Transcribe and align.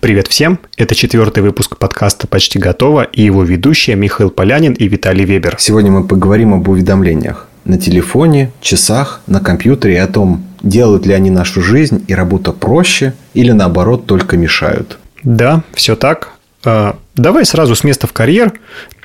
Привет 0.00 0.28
всем! 0.28 0.58
Это 0.78 0.94
четвертый 0.94 1.42
выпуск 1.42 1.76
подкаста 1.76 2.26
«Почти 2.26 2.58
готово» 2.58 3.02
и 3.02 3.22
его 3.22 3.44
ведущие 3.44 3.96
Михаил 3.96 4.30
Полянин 4.30 4.72
и 4.72 4.88
Виталий 4.88 5.26
Вебер. 5.26 5.56
Сегодня 5.58 5.90
мы 5.90 6.04
поговорим 6.04 6.54
об 6.54 6.66
уведомлениях 6.70 7.48
на 7.66 7.76
телефоне, 7.76 8.50
часах, 8.62 9.20
на 9.26 9.40
компьютере 9.40 9.96
и 9.96 9.98
о 9.98 10.06
том, 10.06 10.42
делают 10.62 11.04
ли 11.04 11.12
они 11.12 11.28
нашу 11.28 11.60
жизнь 11.60 12.02
и 12.08 12.14
работу 12.14 12.54
проще 12.54 13.12
или 13.34 13.50
наоборот 13.52 14.06
только 14.06 14.38
мешают. 14.38 14.98
Да, 15.22 15.64
все 15.74 15.94
так. 15.96 16.30
А, 16.64 16.96
давай 17.14 17.44
сразу 17.44 17.76
с 17.76 17.84
места 17.84 18.06
в 18.06 18.14
карьер. 18.14 18.54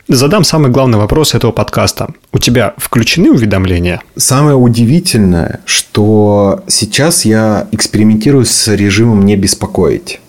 Задам 0.08 0.46
самый 0.46 0.72
главный 0.72 0.98
вопрос 0.98 1.36
этого 1.36 1.52
подкаста. 1.52 2.08
У 2.32 2.40
тебя 2.40 2.74
включены 2.78 3.32
уведомления? 3.32 4.02
Самое 4.16 4.56
удивительное, 4.56 5.60
что 5.66 6.64
сейчас 6.68 7.26
я 7.26 7.68
экспериментирую 7.74 8.46
с 8.46 8.74
режимом 8.74 9.26
«не 9.26 9.36
беспокоить». 9.36 10.22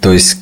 То 0.00 0.12
есть, 0.12 0.38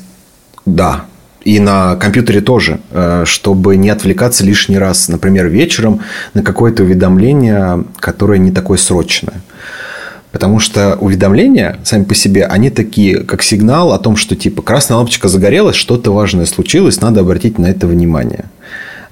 да, 0.65 1.05
и 1.43 1.59
на 1.59 1.95
компьютере 1.95 2.41
тоже, 2.41 2.79
э, 2.91 3.23
чтобы 3.25 3.75
не 3.75 3.89
отвлекаться 3.89 4.43
лишний 4.43 4.77
раз, 4.77 5.07
например, 5.07 5.47
вечером 5.47 6.01
на 6.33 6.43
какое-то 6.43 6.83
уведомление, 6.83 7.83
которое 7.99 8.37
не 8.37 8.51
такое 8.51 8.77
срочное. 8.77 9.41
Потому 10.31 10.59
что 10.59 10.95
уведомления 10.95 11.79
сами 11.83 12.03
по 12.03 12.15
себе, 12.15 12.45
они 12.45 12.69
такие, 12.69 13.23
как 13.23 13.43
сигнал 13.43 13.91
о 13.91 13.99
том, 13.99 14.15
что 14.15 14.35
типа 14.35 14.61
красная 14.61 14.97
лампочка 14.97 15.27
загорелась, 15.27 15.75
что-то 15.75 16.13
важное 16.13 16.45
случилось, 16.45 17.01
надо 17.01 17.21
обратить 17.21 17.57
на 17.57 17.65
это 17.65 17.87
внимание. 17.87 18.45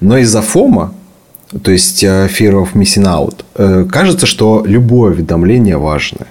Но 0.00 0.16
из-за 0.18 0.40
фома, 0.40 0.94
то 1.62 1.72
есть 1.72 2.04
э, 2.04 2.28
fear 2.28 2.52
of 2.52 2.72
missing 2.74 3.04
out, 3.04 3.44
э, 3.56 3.86
кажется, 3.90 4.26
что 4.26 4.62
любое 4.64 5.12
уведомление 5.12 5.76
важное. 5.76 6.28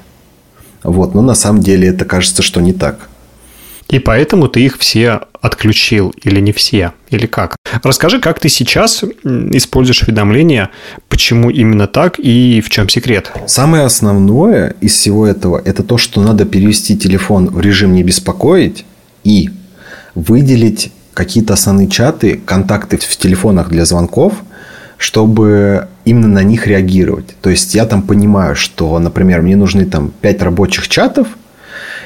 Вот, 0.82 1.14
но 1.14 1.22
на 1.22 1.36
самом 1.36 1.62
деле 1.62 1.90
это 1.90 2.06
кажется, 2.06 2.42
что 2.42 2.62
не 2.62 2.72
так. 2.72 3.10
И 3.90 3.98
поэтому 3.98 4.48
ты 4.48 4.62
их 4.62 4.78
все 4.78 5.22
отключил, 5.42 6.14
или 6.24 6.40
не 6.40 6.52
все, 6.52 6.94
или 7.10 7.26
как? 7.26 7.56
Расскажи, 7.82 8.20
как 8.20 8.40
ты 8.40 8.48
сейчас 8.48 9.04
используешь 9.24 10.04
уведомления, 10.04 10.70
почему 11.08 11.50
именно 11.50 11.88
так 11.88 12.20
и 12.20 12.62
в 12.62 12.70
чем 12.70 12.88
секрет? 12.88 13.32
Самое 13.48 13.84
основное 13.84 14.76
из 14.80 14.94
всего 14.94 15.26
этого– 15.26 15.60
это 15.66 15.84
то, 15.84 15.98
что 15.98 16.22
надо 16.22 16.46
перевести 16.46 16.96
телефон 16.98 17.48
в 17.48 17.60
режим 17.62 17.94
«не 17.94 18.04
беспокоить» 18.04 18.86
и 19.24 19.50
выделить 20.14 20.92
какие-то 21.16 21.54
основные 21.54 21.88
чаты, 21.88 22.40
контакты 22.46 22.98
в 22.98 23.18
телефонах 23.18 23.70
для 23.70 23.86
звонков, 23.86 24.34
чтобы 24.98 25.88
именно 26.06 26.28
на 26.28 26.44
них 26.44 26.68
реагировать. 26.68 27.36
То 27.42 27.50
есть 27.50 27.74
я 27.74 27.86
там 27.86 28.04
понимаю, 28.04 28.56
что, 28.56 29.00
например, 29.00 29.42
мне 29.42 29.56
нужны 29.56 29.86
там 29.86 30.12
5 30.22 30.44
рабочих 30.44 30.88
чатов– 30.90 31.28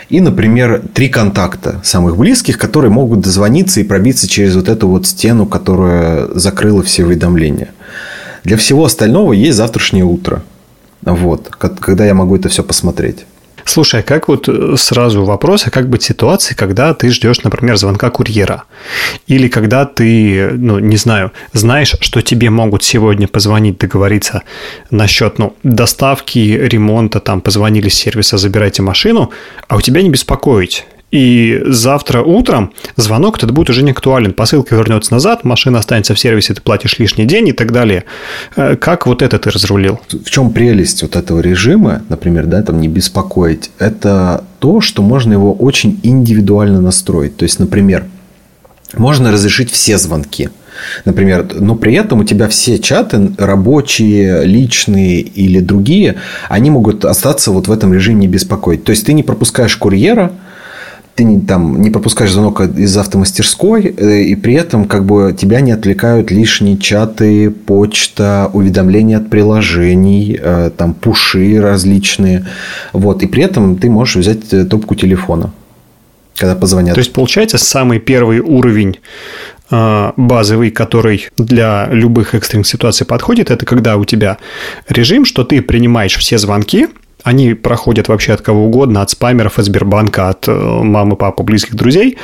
и, 0.10 0.22
например, 0.22 0.82
три 0.94 1.10
контакта 1.10 1.82
самых 1.84 2.18
близких, 2.18 2.58
которые 2.58 2.92
могут 2.92 3.22
дозвониться 3.22 3.80
и 3.80 3.84
пробиться 3.84 4.28
через 4.28 4.56
вот 4.56 4.70
эту 4.70 4.88
вот 4.88 5.08
стену, 5.08 5.46
которая 5.46 6.28
закрыла 6.36 6.84
все 6.84 7.06
уведомления. 7.06 7.70
Для 8.44 8.58
всего 8.58 8.86
остального 8.86 9.34
есть 9.34 9.58
завтрашнее 9.58 10.04
утро. 10.04 10.44
Вот, 11.02 11.50
когда 11.50 12.06
я 12.06 12.14
могу 12.14 12.36
это 12.36 12.50
все 12.50 12.64
посмотреть. 12.64 13.26
Слушай, 13.66 14.02
а 14.02 14.04
как 14.04 14.28
вот 14.28 14.50
э, 14.50 14.76
сразу 14.78 15.24
вопрос, 15.24 15.68
а 15.68 15.72
как 15.72 15.90
быть 15.90 16.04
ситуации, 16.04 16.54
когда 16.54 16.94
ты 16.94 17.10
ждешь, 17.10 17.44
например, 17.44 17.78
звонка 17.78 18.10
курьера? 18.10 18.64
Или 19.28 19.48
когда 19.48 19.86
ты, 19.86 20.50
ну, 20.52 20.80
не 20.80 20.98
знаю, 20.98 21.32
знаешь, 21.54 21.96
что 22.00 22.22
тебе 22.22 22.50
могут 22.50 22.84
сегодня 22.84 23.28
позвонить, 23.28 23.78
договориться 23.78 24.44
насчет, 24.92 25.40
ну, 25.40 25.56
доставки, 25.64 26.40
ремонта, 26.40 27.20
там, 27.20 27.42
позвонили 27.42 27.90
с 27.90 27.96
сервиса, 27.96 28.38
забирайте 28.38 28.82
машину, 28.82 29.32
а 29.68 29.78
у 29.78 29.82
тебя 29.82 30.02
не 30.02 30.10
беспокоить 30.10 30.86
и 31.14 31.62
завтра 31.68 32.24
утром 32.24 32.74
звонок 32.96 33.38
этот 33.38 33.52
будет 33.52 33.70
уже 33.70 33.84
не 33.84 33.92
актуален. 33.92 34.34
Посылка 34.34 34.76
вернется 34.76 35.14
назад, 35.14 35.44
машина 35.44 35.78
останется 35.78 36.16
в 36.16 36.20
сервисе, 36.20 36.56
ты 36.56 36.62
платишь 36.62 36.98
лишний 36.98 37.26
день 37.26 37.50
и 37.50 37.52
так 37.52 37.72
далее. 37.72 38.06
Э, 38.56 38.76
как 38.76 39.06
вот 39.06 39.22
это 39.22 39.38
ты 39.38 39.52
разрулил? 39.52 40.00
В 40.12 40.28
чем 40.32 40.52
прелесть 40.52 41.04
вот 41.04 41.16
этого 41.16 41.40
режима, 41.40 42.02
например, 42.10 42.48
да, 42.48 42.64
там 42.64 42.82
не 42.82 42.88
беспокоить, 42.88 43.70
это 43.78 44.44
то, 44.58 44.82
что 44.82 45.04
можно 45.04 45.34
его 45.34 45.54
очень 45.54 46.00
индивидуально 46.02 46.82
настроить. 46.82 47.38
То 47.38 47.44
есть, 47.44 47.60
например, 47.60 48.06
можно 48.98 49.32
разрешить 49.32 49.70
все 49.70 50.00
звонки. 50.00 50.50
Например, 51.06 51.48
но 51.60 51.76
при 51.76 51.94
этом 51.94 52.22
у 52.22 52.24
тебя 52.24 52.48
все 52.48 52.80
чаты, 52.80 53.34
рабочие, 53.38 54.46
личные 54.46 55.22
или 55.22 55.60
другие, 55.60 56.16
они 56.50 56.72
могут 56.72 57.06
остаться 57.06 57.52
вот 57.52 57.68
в 57.68 57.72
этом 57.72 57.94
режиме 57.94 58.22
не 58.22 58.28
беспокоить. 58.28 58.84
То 58.84 58.90
есть, 58.90 59.06
ты 59.06 59.14
не 59.14 59.22
пропускаешь 59.22 59.78
курьера, 59.78 60.32
ты 61.16 61.24
не, 61.24 61.40
там, 61.40 61.82
не 61.82 61.90
пропускаешь 61.90 62.32
звонок 62.32 62.62
из 62.62 62.98
автомастерской, 62.98 63.94
э, 63.96 64.22
и 64.22 64.36
при 64.36 64.56
этом 64.56 64.86
как 64.86 65.06
бы 65.06 65.36
тебя 65.38 65.62
не 65.62 65.72
отвлекают 65.72 66.32
лишние 66.32 66.78
чаты, 66.78 67.52
почта, 67.52 68.50
уведомления 68.54 69.18
от 69.18 69.30
приложений, 69.30 70.40
э, 70.42 70.72
там 70.76 70.94
пуши 70.94 71.62
различные. 71.62 72.46
Вот. 72.94 73.24
И 73.24 73.28
при 73.28 73.44
этом 73.44 73.78
ты 73.78 73.90
можешь 73.90 74.16
взять 74.16 74.54
э, 74.54 74.66
трубку 74.66 74.96
телефона, 74.96 75.54
когда 76.36 76.56
позвонят. 76.56 76.96
То 76.96 77.02
есть, 77.02 77.14
получается, 77.14 77.58
самый 77.58 78.00
первый 78.00 78.40
уровень 78.40 78.98
базовый, 80.18 80.70
который 80.70 81.30
для 81.36 81.88
любых 81.90 82.36
экстренных 82.36 82.68
ситуаций 82.68 83.08
подходит, 83.08 83.50
это 83.50 83.66
когда 83.66 83.98
у 83.98 84.06
тебя 84.06 84.38
режим, 84.88 85.26
что 85.26 85.44
ты 85.44 85.64
принимаешь 85.64 86.16
все 86.16 86.38
звонки, 86.38 86.90
они 87.24 87.54
проходят 87.54 88.08
вообще 88.10 88.34
от 88.34 88.42
кого 88.42 88.66
угодно, 88.66 89.02
от 89.02 89.10
спамеров, 89.10 89.60
от 89.60 89.66
Сбербанка, 89.66 90.30
от 90.30 90.48
э, 90.48 90.52
мамы, 90.52 91.16
папы, 91.16 91.44
близких 91.44 91.76
друзей, 91.76 92.18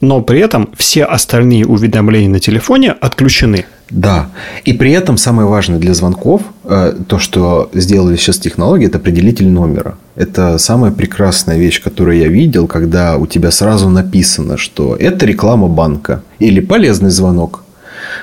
но 0.00 0.22
при 0.22 0.40
этом 0.40 0.68
все 0.76 1.04
остальные 1.04 1.66
уведомления 1.66 2.30
на 2.30 2.40
телефоне 2.40 2.92
отключены. 2.92 3.66
Да. 3.90 4.30
И 4.64 4.72
при 4.72 4.92
этом 4.92 5.16
самое 5.16 5.46
важное 5.46 5.78
для 5.78 5.92
звонков, 5.92 6.42
э, 6.64 6.94
то, 7.06 7.18
что 7.18 7.68
сделали 7.74 8.16
сейчас 8.16 8.38
технологии, 8.38 8.86
это 8.86 8.98
определитель 8.98 9.48
номера. 9.48 9.96
Это 10.16 10.58
самая 10.58 10.92
прекрасная 10.92 11.58
вещь, 11.58 11.82
которую 11.82 12.18
я 12.18 12.28
видел, 12.28 12.66
когда 12.66 13.16
у 13.16 13.26
тебя 13.26 13.50
сразу 13.50 13.88
написано, 13.88 14.56
что 14.56 14.96
это 14.96 15.26
реклама 15.26 15.68
банка 15.68 16.22
или 16.38 16.60
полезный 16.60 17.10
звонок 17.10 17.63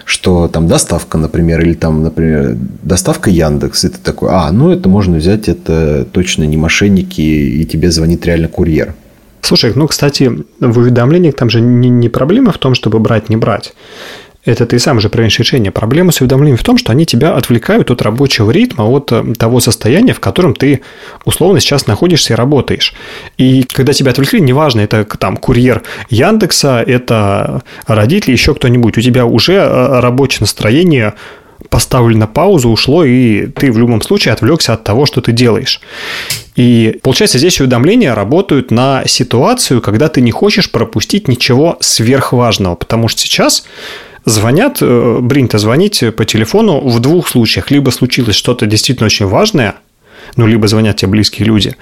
что 0.06 0.48
там 0.48 0.68
доставка, 0.68 1.18
например, 1.18 1.62
или 1.62 1.74
там, 1.74 2.04
например, 2.04 2.58
доставка 2.84 3.30
Яндекс, 3.30 3.86
это 3.86 4.00
такой, 4.00 4.30
а, 4.32 4.52
ну 4.52 4.72
это 4.72 4.90
можно 4.90 5.18
взять, 5.18 5.48
это 5.50 6.06
точно 6.12 6.44
не 6.44 6.58
мошенники, 6.58 7.22
и 7.22 7.66
тебе 7.66 7.92
звонит 7.92 8.26
реально 8.26 8.48
курьер. 8.48 8.94
Слушай, 9.42 9.74
ну, 9.76 9.88
кстати, 9.88 10.32
в 10.60 10.78
уведомлениях 10.78 11.36
там 11.36 11.50
же 11.50 11.62
не, 11.62 11.90
не 11.90 12.10
проблема 12.10 12.52
в 12.52 12.58
том, 12.58 12.76
чтобы 12.76 13.00
брать, 13.00 13.30
не 13.30 13.38
брать 13.38 13.74
это 14.44 14.66
ты 14.66 14.80
сам 14.80 15.00
же 15.00 15.10
принимаешь 15.10 15.38
решение. 15.40 15.72
Проблема 15.72 16.12
с 16.12 16.22
уведомлениями 16.22 16.58
в 16.58 16.64
том, 16.64 16.78
что 16.78 16.92
они 16.92 17.06
тебя 17.06 17.36
отвлекают 17.36 17.92
от 17.92 18.02
рабочего 18.02 18.50
ритма, 18.50 18.86
от 18.86 19.12
э, 19.12 19.34
того 19.38 19.60
состояния, 19.60 20.14
в 20.14 20.20
котором 20.20 20.56
ты 20.56 20.82
условно 21.26 21.60
сейчас 21.60 21.88
находишься 21.88 22.34
и 22.34 22.36
работаешь. 22.36 22.94
И 23.38 23.64
когда 23.64 23.94
тебя 23.94 24.12
отвлекли, 24.12 24.42
неважно, 24.42 24.82
это 24.82 25.06
там 25.06 25.38
курьер 25.38 25.84
Яндекса, 26.10 26.84
это 26.86 27.62
родители, 27.86 28.32
еще 28.32 28.56
кто-нибудь, 28.56 28.98
у 28.98 29.02
тебя 29.02 29.26
уже 29.26 29.54
э, 29.54 30.00
рабочее 30.00 30.42
настроение 30.42 31.14
поставлено 31.70 32.22
на 32.22 32.28
паузу, 32.28 32.70
ушло, 32.70 33.04
и 33.04 33.46
ты 33.46 33.72
в 33.72 33.78
любом 33.78 34.02
случае 34.02 34.34
отвлекся 34.34 34.74
от 34.74 34.84
того, 34.84 35.06
что 35.06 35.22
ты 35.22 35.32
делаешь. 35.32 35.82
И 36.56 37.00
получается, 37.04 37.38
здесь 37.38 37.62
уведомления 37.62 38.16
работают 38.16 38.72
на 38.72 39.04
ситуацию, 39.06 39.82
когда 39.82 40.10
ты 40.10 40.22
не 40.22 40.32
хочешь 40.32 40.72
пропустить 40.72 41.28
ничего 41.28 41.78
сверхважного, 41.80 42.76
потому 42.76 43.08
что 43.08 43.22
сейчас 43.22 43.66
звонят, 44.26 44.78
э, 44.82 45.20
блин-то 45.22 45.58
звонить 45.58 46.04
по 46.16 46.26
телефону 46.26 46.80
в 46.80 47.00
двух 47.00 47.28
случаях. 47.28 47.72
Либо 47.72 47.90
случилось 47.90 48.36
что-то 48.36 48.66
действительно 48.66 49.08
очень 49.08 49.28
важное, 49.28 49.76
ну, 50.36 50.48
либо 50.48 50.68
звонят 50.68 50.98
тебе 50.98 51.12
близкие 51.12 51.48
люди, 51.48 51.76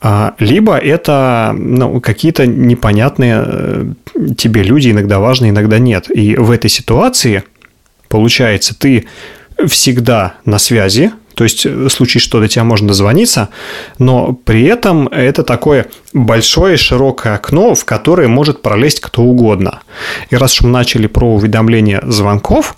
а, 0.00 0.34
либо 0.38 0.76
это 0.76 1.54
ну, 1.56 2.00
какие-то 2.00 2.46
непонятные 2.46 3.42
э, 3.46 3.84
тебе 4.36 4.62
люди, 4.62 4.90
иногда 4.90 5.18
важные, 5.18 5.50
иногда 5.50 5.78
нет. 5.78 6.10
И 6.14 6.36
в 6.36 6.50
этой 6.50 6.68
ситуации, 6.68 7.44
получается, 8.08 8.78
ты 8.78 9.06
всегда 9.66 10.34
на 10.44 10.58
связи, 10.58 11.12
то 11.34 11.44
есть, 11.44 11.66
в 11.66 11.88
случае 11.88 12.20
что 12.20 12.40
до 12.40 12.48
тебя 12.48 12.64
можно 12.64 12.88
дозвониться, 12.88 13.48
но 13.98 14.32
при 14.32 14.64
этом 14.64 15.08
это 15.08 15.42
такое 15.42 15.86
большое 16.12 16.76
широкое 16.76 17.34
окно, 17.34 17.74
в 17.74 17.84
которое 17.84 18.28
может 18.28 18.62
пролезть 18.62 19.00
кто 19.00 19.22
угодно. 19.22 19.80
И 20.30 20.36
раз 20.36 20.54
уж 20.54 20.62
мы 20.62 20.70
начали 20.70 21.06
про 21.06 21.34
уведомления 21.34 22.02
звонков, 22.06 22.76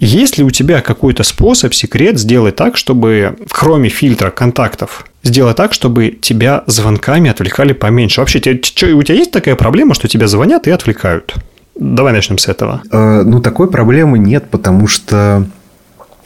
есть 0.00 0.38
ли 0.38 0.44
у 0.44 0.50
тебя 0.50 0.80
какой-то 0.80 1.22
способ, 1.22 1.74
секрет 1.74 2.18
сделать 2.18 2.56
так, 2.56 2.78
чтобы, 2.78 3.36
кроме 3.50 3.90
фильтра 3.90 4.30
контактов, 4.30 5.04
сделать 5.22 5.58
так, 5.58 5.74
чтобы 5.74 6.08
тебя 6.08 6.64
звонками 6.66 7.30
отвлекали 7.30 7.74
поменьше? 7.74 8.20
Вообще, 8.20 8.38
у 8.38 9.02
тебя 9.02 9.14
есть 9.14 9.30
такая 9.30 9.56
проблема, 9.56 9.94
что 9.94 10.08
тебя 10.08 10.26
звонят 10.26 10.66
и 10.66 10.70
отвлекают? 10.70 11.34
Давай 11.78 12.14
начнем 12.14 12.38
с 12.38 12.48
этого. 12.48 12.82
Э, 12.90 13.22
ну, 13.24 13.40
такой 13.40 13.70
проблемы 13.70 14.18
нет, 14.18 14.48
потому 14.50 14.86
что 14.86 15.46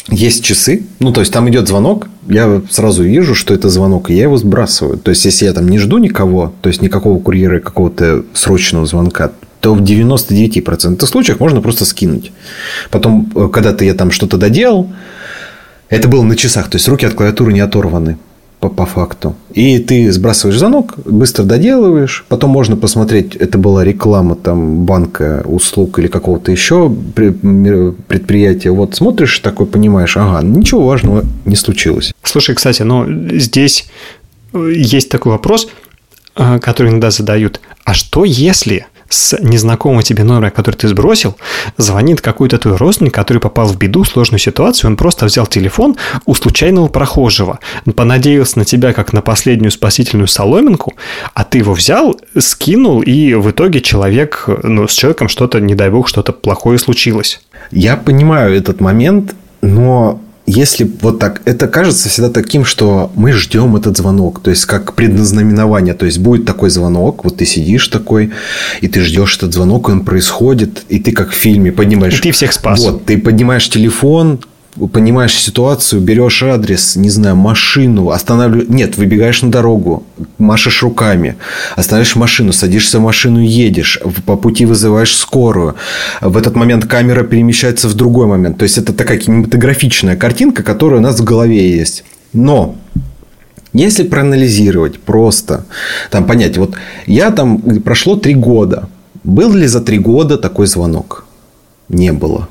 есть 0.09 0.45
часы, 0.45 0.83
ну, 0.99 1.13
то 1.13 1.21
есть 1.21 1.33
там 1.33 1.49
идет 1.49 1.69
звонок, 1.69 2.09
я 2.29 2.63
сразу 2.71 3.03
вижу, 3.03 3.35
что 3.35 3.55
это 3.55 3.69
звонок, 3.69 4.11
и 4.11 4.15
я 4.15 4.25
его 4.25 4.37
сбрасываю. 4.37 4.99
То 4.99 5.11
есть, 5.11 5.25
если 5.25 5.47
я 5.47 5.53
там 5.53 5.69
не 5.69 5.79
жду 5.79 5.99
никого, 5.99 6.53
то 6.61 6.69
есть 6.69 6.83
никакого 6.83 7.19
курьера 7.21 7.61
какого-то 7.61 8.25
срочного 8.35 8.87
звонка, 8.87 9.33
то 9.61 9.75
в 9.75 9.83
99% 9.83 11.07
случаях 11.07 11.41
можно 11.41 11.63
просто 11.63 11.85
скинуть. 11.87 12.33
Потом, 12.91 13.31
э, 13.35 13.49
когда-то 13.51 13.85
я 13.85 13.95
там 13.95 14.11
что-то 14.11 14.37
доделал, 14.37 14.91
это 15.89 16.09
было 16.09 16.23
на 16.23 16.37
часах, 16.37 16.69
то 16.69 16.77
есть 16.77 16.89
руки 16.89 17.07
от 17.07 17.15
клавиатуры 17.15 17.53
не 17.53 17.61
оторваны 17.61 18.19
по, 18.65 18.71
по 18.71 18.87
факту. 18.87 19.35
И 19.53 19.79
ты 19.79 20.11
сбрасываешь 20.11 20.59
звонок, 20.59 20.95
быстро 21.05 21.45
доделываешь. 21.45 22.25
Потом 22.29 22.51
можно 22.51 22.77
посмотреть, 22.77 23.37
это 23.37 23.59
была 23.59 23.85
реклама 23.85 24.35
там 24.35 24.85
банка, 24.85 25.43
услуг 25.45 25.99
или 25.99 26.07
какого-то 26.07 26.51
еще 26.51 26.91
предприятия. 27.15 28.71
Вот 28.71 28.95
смотришь 28.95 29.39
такой, 29.41 29.67
понимаешь, 29.67 30.17
ага, 30.17 30.43
ничего 30.43 30.87
важного 30.87 31.25
не 31.45 31.57
случилось. 31.57 32.13
Слушай, 32.23 32.55
кстати, 32.55 32.83
ну 32.83 33.05
здесь 33.39 33.87
э, 34.53 34.73
есть 34.75 35.11
такой 35.11 35.33
вопрос, 35.33 35.69
э, 36.37 36.59
который 36.61 36.89
иногда 36.91 37.11
задают. 37.11 37.61
А 37.85 37.93
что 37.93 38.25
если 38.25 38.87
с 39.09 39.39
незнакомого 39.41 40.03
тебе 40.03 40.25
номера, 40.25 40.51
который 40.51 40.77
ты 40.77 40.89
сбросил, 40.89 41.37
звонит 41.77 42.21
какой-то 42.21 42.59
твой 42.59 42.77
родственник, 42.77 43.15
который 43.15 43.39
попал 43.39 43.67
в 43.67 43.79
беду, 43.79 44.05
сложную 44.05 44.39
ситуацию, 44.39 44.91
он 44.91 44.97
просто 44.97 45.27
взял 45.27 45.47
телефон 45.47 45.97
у 46.27 46.35
случайного 46.35 46.89
прохожего, 46.89 47.59
понадеялся 47.97 48.59
на 48.59 48.65
тебя 48.65 48.93
как 48.93 49.13
на 49.13 49.23
последнюю 49.23 49.71
спасительную 49.71 50.29
соломинку, 50.29 50.95
а 51.35 51.45
ты 51.45 51.59
его 51.59 51.75
взял, 51.75 52.19
скинул, 52.39 53.03
и 53.03 53.35
в 53.35 53.51
итоге 53.51 53.81
человек, 53.81 54.49
ну, 54.63 54.89
с 54.89 54.93
человеком 54.93 55.29
что-то, 55.29 55.61
не 55.61 55.75
дай 55.75 55.91
бог, 55.91 56.09
что-то 56.09 56.33
плохое 56.33 56.79
случилось. 56.79 57.41
Я 57.71 57.97
понимаю 57.97 58.57
этот 58.57 58.81
момент, 58.81 59.35
но 59.63 60.21
если 60.47 60.91
вот 61.01 61.19
так, 61.19 61.41
это 61.47 61.69
кажется 61.69 62.09
всегда 62.09 62.31
таким, 62.31 62.65
что 62.65 63.11
мы 63.15 63.33
ждем 63.33 63.77
этот 63.77 63.97
звонок, 63.97 64.41
то 64.41 64.51
есть 64.51 64.67
как 64.67 64.95
предназнаменование, 64.95 65.95
то 65.95 66.07
есть 66.07 66.19
будет 66.19 66.45
такой 66.45 66.71
звонок, 66.71 67.25
вот 67.25 67.39
ты 67.39 67.47
сидишь 67.47 67.89
такой, 67.89 68.33
и 68.81 68.89
ты 68.89 69.01
ждешь 69.01 69.37
этот 69.37 69.55
звонок, 69.55 69.89
и 69.89 69.93
он 69.93 70.05
происходит, 70.05 70.85
и 70.89 70.99
ты 70.99 71.13
как 71.13 71.31
в 71.31 71.35
фильме 71.35 71.73
поднимаешь... 71.73 72.19
И 72.19 72.23
ты 72.23 72.31
всех 72.33 72.53
спас. 72.53 72.81
Вот, 72.81 73.07
ты 73.07 73.19
поднимаешь 73.19 73.69
телефон, 73.69 74.41
понимаешь 74.93 75.35
ситуацию, 75.35 76.03
берешь 76.03 76.43
адрес, 76.43 76.97
не 76.97 77.11
знаю, 77.11 77.37
машину, 77.37 78.11
останавливаешь... 78.11 78.69
Нет, 78.69 78.97
выбегаешь 78.97 79.43
на 79.43 79.51
дорогу, 79.51 80.05
машешь 80.39 80.83
руками, 80.83 81.37
оставляешь 81.77 82.17
машину, 82.17 82.53
садишься 82.53 82.99
в 82.99 83.03
машину 83.03 83.41
едешь, 83.41 84.01
по 84.27 84.37
пути 84.37 84.67
вызываешь 84.67 85.17
скорую. 85.17 85.77
В 86.21 86.37
этот 86.37 86.57
момент 86.57 86.87
камера 86.87 87.25
перемещается 87.25 87.89
в 87.89 87.95
другой 87.95 88.27
момент. 88.27 88.59
То 88.59 88.65
есть, 88.65 88.79
это 88.79 88.93
такая 88.93 89.19
кинематографичная 89.19 90.17
картинка, 90.17 90.63
которая 90.63 91.01
у 91.01 91.03
нас 91.03 91.21
в 91.21 91.25
голове 91.25 91.77
есть. 91.77 92.05
Но 92.33 92.77
если 93.73 94.05
проанализировать 94.05 95.01
просто, 95.01 95.67
там 96.11 96.27
понять, 96.27 96.57
вот 96.57 96.75
я 97.07 97.31
там 97.31 97.59
прошло 97.83 98.17
три 98.17 98.35
года. 98.35 98.89
Был 99.25 99.53
ли 99.55 99.67
за 99.67 99.81
три 99.81 99.99
года 99.99 100.37
такой 100.37 100.67
звонок? 100.67 101.27
Не 101.89 102.13
было. 102.13 102.49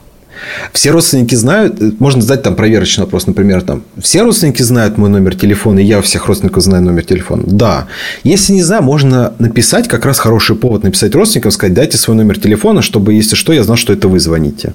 Все 0.72 0.92
родственники 0.92 1.36
знают, 1.36 1.82
э, 1.82 1.92
можно 2.00 2.22
задать 2.22 2.44
там 2.44 2.56
проверочный 2.56 3.06
вопрос, 3.06 3.28
например, 3.28 3.62
там, 3.62 3.84
все 4.02 4.24
родственники 4.24 4.62
знают 4.62 4.98
мой 4.98 5.10
номер 5.10 5.36
телефона, 5.36 5.80
и 5.80 5.84
я 5.84 6.00
у 6.00 6.02
всех 6.02 6.28
родственников 6.28 6.64
знаю 6.64 6.84
номер 6.84 7.06
телефона. 7.06 7.44
Да. 7.46 7.88
Если 8.24 8.54
не 8.54 8.64
знаю, 8.64 8.84
можно 8.84 9.34
написать, 9.40 9.88
как 9.88 10.06
раз 10.06 10.20
хороший 10.20 10.56
повод 10.56 10.84
написать 10.84 11.16
родственникам, 11.16 11.52
сказать, 11.52 11.74
дайте 11.74 11.98
свой 11.98 12.18
номер 12.18 12.40
телефона, 12.40 12.82
чтобы, 12.82 13.14
если 13.14 13.36
что, 13.36 13.54
я 13.54 13.64
знал, 13.64 13.78
что 13.78 13.94
это 13.94 14.08
вы 14.08 14.20
звоните. 14.20 14.74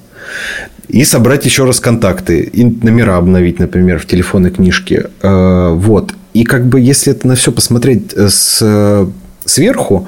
И 0.88 1.04
собрать 1.04 1.44
еще 1.44 1.64
раз 1.64 1.80
контакты, 1.80 2.40
и 2.40 2.64
номера 2.64 3.16
обновить, 3.16 3.58
например, 3.58 3.98
в 3.98 4.06
телефонной 4.06 4.50
книжке. 4.50 5.10
Э, 5.22 5.72
вот. 5.74 6.14
И 6.34 6.44
как 6.44 6.66
бы, 6.66 6.80
если 6.80 7.12
это 7.12 7.26
на 7.26 7.34
все 7.34 7.52
посмотреть 7.52 8.12
э, 8.14 8.28
с 8.28 9.08
сверху, 9.44 10.06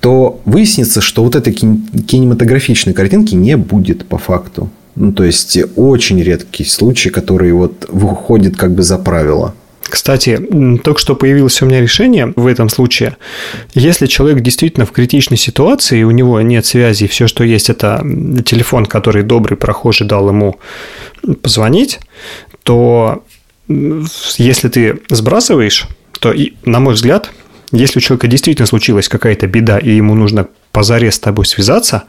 то 0.00 0.40
выяснится, 0.44 1.00
что 1.00 1.22
вот 1.22 1.36
этой 1.36 1.52
кинематографичной 1.52 2.92
картинки 2.92 3.34
не 3.34 3.56
будет 3.56 4.06
по 4.06 4.18
факту. 4.18 4.70
Ну, 4.96 5.12
то 5.12 5.24
есть, 5.24 5.58
очень 5.76 6.22
редкий 6.22 6.64
случай, 6.64 7.10
который 7.10 7.52
вот 7.52 7.86
выходит 7.88 8.56
как 8.56 8.74
бы 8.74 8.82
за 8.82 8.98
правило. 8.98 9.54
Кстати, 9.82 10.40
только 10.84 11.00
что 11.00 11.16
появилось 11.16 11.60
у 11.62 11.66
меня 11.66 11.80
решение 11.80 12.32
в 12.36 12.46
этом 12.46 12.68
случае. 12.68 13.16
Если 13.74 14.06
человек 14.06 14.40
действительно 14.40 14.86
в 14.86 14.92
критичной 14.92 15.36
ситуации, 15.36 16.04
у 16.04 16.12
него 16.12 16.40
нет 16.40 16.64
связи, 16.64 17.08
все, 17.08 17.26
что 17.26 17.42
есть, 17.42 17.70
это 17.70 18.00
телефон, 18.44 18.86
который 18.86 19.24
добрый 19.24 19.56
прохожий 19.56 20.06
дал 20.06 20.28
ему 20.28 20.60
позвонить, 21.42 21.98
то 22.62 23.24
если 23.66 24.68
ты 24.68 25.00
сбрасываешь, 25.08 25.88
то, 26.20 26.32
на 26.64 26.78
мой 26.78 26.94
взгляд, 26.94 27.30
если 27.72 27.98
у 27.98 28.02
человека 28.02 28.28
действительно 28.28 28.66
случилась 28.66 29.08
какая-то 29.08 29.48
беда, 29.48 29.78
и 29.78 29.90
ему 29.90 30.14
нужно 30.14 30.46
позаре 30.72 31.10
с 31.10 31.18
тобой 31.18 31.46
связаться, 31.46 32.04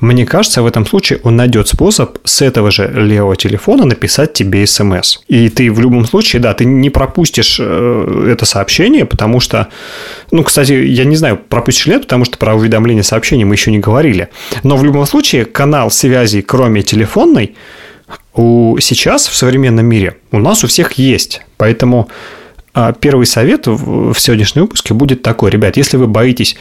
мне 0.00 0.26
кажется, 0.26 0.62
в 0.62 0.66
этом 0.66 0.86
случае 0.86 1.20
он 1.22 1.36
найдет 1.36 1.68
способ 1.68 2.18
с 2.24 2.42
этого 2.42 2.70
же 2.70 2.88
левого 2.88 3.36
телефона 3.36 3.84
написать 3.84 4.32
тебе 4.32 4.66
смс. 4.66 5.18
И 5.28 5.48
ты 5.48 5.72
в 5.72 5.80
любом 5.80 6.04
случае, 6.04 6.40
да, 6.40 6.54
ты 6.54 6.64
не 6.64 6.90
пропустишь 6.90 7.58
э, 7.60 8.28
это 8.30 8.44
сообщение, 8.44 9.06
потому 9.06 9.40
что, 9.40 9.68
ну, 10.30 10.44
кстати, 10.44 10.72
я 10.72 11.04
не 11.04 11.16
знаю, 11.16 11.36
пропустишь 11.36 11.86
ли 11.86 11.98
потому 11.98 12.24
что 12.24 12.38
про 12.38 12.54
уведомление 12.54 13.02
сообщений 13.02 13.44
мы 13.44 13.54
еще 13.54 13.70
не 13.70 13.78
говорили. 13.78 14.28
Но 14.62 14.76
в 14.76 14.84
любом 14.84 15.06
случае 15.06 15.44
канал 15.44 15.90
связи, 15.90 16.42
кроме 16.42 16.82
телефонной, 16.82 17.54
у, 18.34 18.76
сейчас 18.80 19.26
в 19.26 19.34
современном 19.34 19.86
мире 19.86 20.18
у 20.30 20.38
нас 20.38 20.62
у 20.62 20.66
всех 20.66 20.92
есть. 20.92 21.42
Поэтому 21.56 22.08
а, 22.74 22.92
первый 22.92 23.26
совет 23.26 23.66
в 23.66 24.14
сегодняшнем 24.18 24.62
выпуске 24.62 24.92
будет 24.92 25.22
такой. 25.22 25.50
Ребят, 25.50 25.76
если 25.78 25.96
вы 25.96 26.06
боитесь 26.06 26.56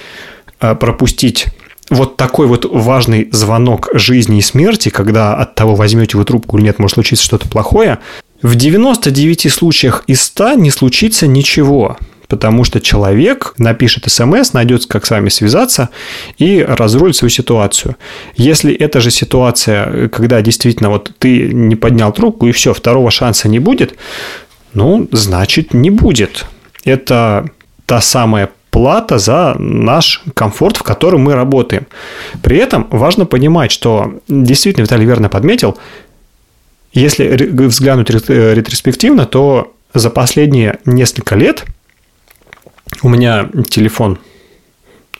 пропустить 0.60 1.48
вот 1.90 2.18
такой 2.18 2.48
вот 2.48 2.66
важный 2.66 3.30
звонок 3.32 3.90
жизни 3.94 4.40
и 4.40 4.42
смерти, 4.42 4.90
когда 4.90 5.36
от 5.36 5.56
того, 5.56 5.76
возьмете 5.76 6.18
вы 6.18 6.26
трубку 6.26 6.58
или 6.58 6.66
нет, 6.66 6.80
может 6.80 6.96
случиться 6.96 7.24
что-то 7.24 7.48
плохое, 7.48 8.00
в 8.42 8.56
99 8.56 9.52
случаях 9.52 10.04
из 10.08 10.22
100 10.24 10.54
не 10.54 10.72
случится 10.72 11.28
ничего, 11.28 11.98
потому 12.28 12.64
что 12.64 12.82
человек 12.82 13.54
напишет 13.58 14.10
смс, 14.12 14.54
найдет, 14.54 14.86
как 14.88 15.06
с 15.06 15.12
вами 15.12 15.30
связаться 15.30 15.90
и 16.38 16.66
разрулит 16.68 17.16
свою 17.16 17.30
ситуацию. 17.30 17.96
Если 18.36 18.74
эта 18.74 19.00
же 19.00 19.12
ситуация, 19.12 20.10
когда 20.10 20.42
действительно 20.42 20.90
вот 20.90 21.12
ты 21.18 21.54
не 21.54 21.76
поднял 21.76 22.12
трубку 22.12 22.48
и 22.48 22.52
все, 22.52 22.74
второго 22.74 23.12
шанса 23.12 23.48
не 23.48 23.60
будет, 23.60 23.96
ну, 24.74 25.08
значит, 25.12 25.74
не 25.74 25.90
будет. 25.90 26.46
Это 26.84 27.50
та 27.86 28.02
самая 28.02 28.50
плата 28.76 29.20
за 29.20 29.56
наш 29.58 30.22
комфорт, 30.34 30.76
в 30.76 30.84
котором 30.84 31.22
мы 31.22 31.34
работаем. 31.34 31.88
При 32.42 32.58
этом 32.58 32.88
важно 32.90 33.26
понимать, 33.26 33.72
что 33.72 34.20
действительно 34.28 34.84
Виталий 34.84 35.06
верно 35.06 35.30
подметил, 35.30 35.78
если 36.92 37.50
взглянуть 37.68 38.10
ретроспективно, 38.10 39.26
то 39.26 39.72
за 39.94 40.10
последние 40.10 40.80
несколько 40.84 41.36
лет 41.36 41.64
у 43.02 43.08
меня 43.08 43.50
телефон 43.70 44.20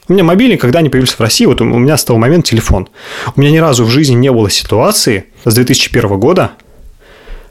у 0.10 0.14
меня 0.14 0.26
мобильник, 0.26 0.60
когда 0.60 0.80
они 0.80 0.90
появились 0.90 1.14
в 1.14 1.22
России, 1.22 1.46
вот 1.46 1.62
у 1.62 1.64
меня 1.64 1.96
с 1.96 2.04
того 2.04 2.20
момента 2.20 2.50
телефон. 2.50 2.90
У 3.38 3.40
меня 3.40 3.52
ни 3.52 3.58
разу 3.58 3.86
в 3.86 3.90
жизни 3.90 4.16
не 4.16 4.32
было 4.34 4.50
ситуации 4.50 5.28
с 5.46 5.56
2001 5.56 6.20
года, 6.20 6.52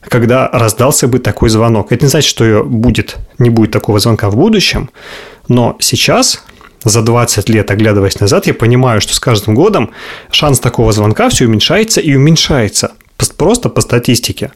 когда 0.02 0.49
раздался 0.52 1.08
бы 1.08 1.18
такой 1.18 1.49
звонок. 1.49 1.92
Это 1.92 2.04
не 2.04 2.11
значит, 2.11 2.28
что 2.28 2.62
будет, 2.62 3.16
не 3.38 3.49
будет 3.49 3.70
такого 3.70 3.99
звонка 3.99 4.28
в 4.28 4.37
будущем, 4.37 4.90
но 5.48 5.76
сейчас 5.80 6.42
за 6.84 7.02
20 7.02 7.48
лет, 7.48 7.70
оглядываясь 7.70 8.20
назад, 8.20 8.46
я 8.46 8.54
понимаю, 8.54 9.00
что 9.00 9.14
с 9.14 9.20
каждым 9.20 9.54
годом 9.54 9.90
шанс 10.30 10.60
такого 10.60 10.92
звонка 10.92 11.28
все 11.28 11.46
уменьшается 11.46 12.00
и 12.00 12.14
уменьшается. 12.14 12.92
Просто 13.36 13.68
по 13.70 13.80
статистике. 13.80 14.52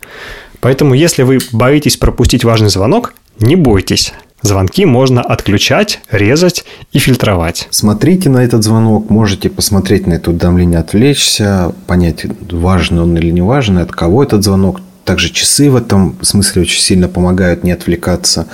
Поэтому, 0.61 0.95
если 0.95 1.23
вы 1.23 1.39
боитесь 1.53 1.97
пропустить 1.97 2.45
важный 2.45 2.69
звонок, 2.69 3.15
не 3.39 3.57
бойтесь. 3.57 4.13
Звонки 4.41 4.85
можно 4.85 5.21
отключать, 5.21 6.01
резать 6.11 6.65
и 6.93 6.99
фильтровать. 6.99 7.67
Смотрите 7.71 8.29
на 8.29 8.39
этот 8.45 8.63
звонок, 8.63 9.11
можете 9.11 9.51
посмотреть 9.51 10.07
на 10.07 10.15
это 10.15 10.31
уведомление, 10.31 10.79
отвлечься, 10.79 11.73
понять, 11.87 12.25
важный 12.51 13.03
он 13.03 13.17
или 13.17 13.31
не 13.31 13.41
важный, 13.41 13.83
от 13.83 13.91
кого 13.91 14.23
этот 14.23 14.45
звонок, 14.45 14.81
также 15.09 15.31
часы 15.31 15.71
в 15.71 15.77
этом 15.77 16.19
смысле 16.21 16.61
очень 16.63 16.83
сильно 16.83 17.09
помогают 17.09 17.65
не 17.65 17.73
отвлекаться 17.73 18.47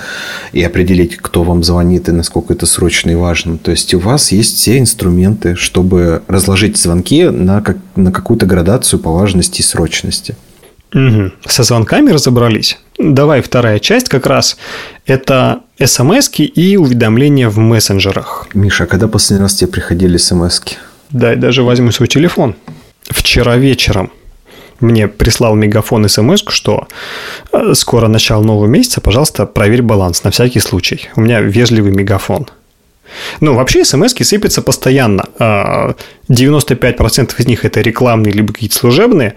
и 0.53 0.63
определить, 0.63 1.17
кто 1.17 1.43
вам 1.43 1.65
звонит 1.65 2.07
и 2.07 2.13
насколько 2.13 2.53
это 2.53 2.65
срочно 2.65 3.09
и 3.09 3.15
важно. 3.15 3.57
То 3.57 3.71
есть 3.71 3.93
у 3.93 3.99
вас 3.99 4.31
есть 4.31 4.55
все 4.55 4.79
инструменты, 4.79 5.55
чтобы 5.55 6.23
разложить 6.29 6.77
звонки 6.77 7.25
на, 7.25 7.59
как, 7.59 7.75
на 7.97 8.09
какую-то 8.13 8.45
градацию 8.45 9.01
по 9.01 9.11
важности 9.11 9.59
и 9.59 9.63
срочности. 9.63 10.37
Угу. 10.93 11.31
Со 11.45 11.63
звонками 11.63 12.11
разобрались. 12.11 12.79
Давай 12.97 13.41
вторая 13.41 13.79
часть 13.79 14.07
как 14.07 14.25
раз. 14.25 14.55
Это 15.05 15.59
смс 15.83 16.29
и 16.37 16.77
уведомления 16.77 17.49
в 17.49 17.57
мессенджерах. 17.57 18.47
Миша, 18.53 18.85
а 18.85 18.87
когда 18.87 19.09
последний 19.09 19.43
раз 19.43 19.55
тебе 19.55 19.67
приходили 19.67 20.15
смс 20.15 20.61
-ки? 20.61 20.75
Да, 21.09 21.35
даже 21.35 21.63
возьму 21.63 21.91
свой 21.91 22.07
телефон. 22.07 22.55
Вчера 23.09 23.57
вечером 23.57 24.09
мне 24.79 25.07
прислал 25.07 25.55
мегафон 25.55 26.07
смс, 26.09 26.43
что 26.47 26.87
э, 27.51 27.73
скоро 27.73 28.07
начало 28.07 28.43
нового 28.43 28.67
месяца, 28.67 29.01
пожалуйста, 29.01 29.45
проверь 29.45 29.81
баланс 29.81 30.23
на 30.23 30.31
всякий 30.31 30.59
случай. 30.59 31.09
У 31.15 31.21
меня 31.21 31.41
вежливый 31.41 31.91
мегафон. 31.91 32.47
Ну, 33.39 33.53
вообще 33.53 33.85
смс 33.85 34.13
сыпятся 34.13 34.61
постоянно. 34.61 35.25
95% 35.37 37.33
а, 37.37 37.41
из 37.41 37.45
них 37.45 37.65
это 37.65 37.81
рекламные 37.81 38.33
либо 38.33 38.53
какие-то 38.53 38.75
служебные. 38.75 39.35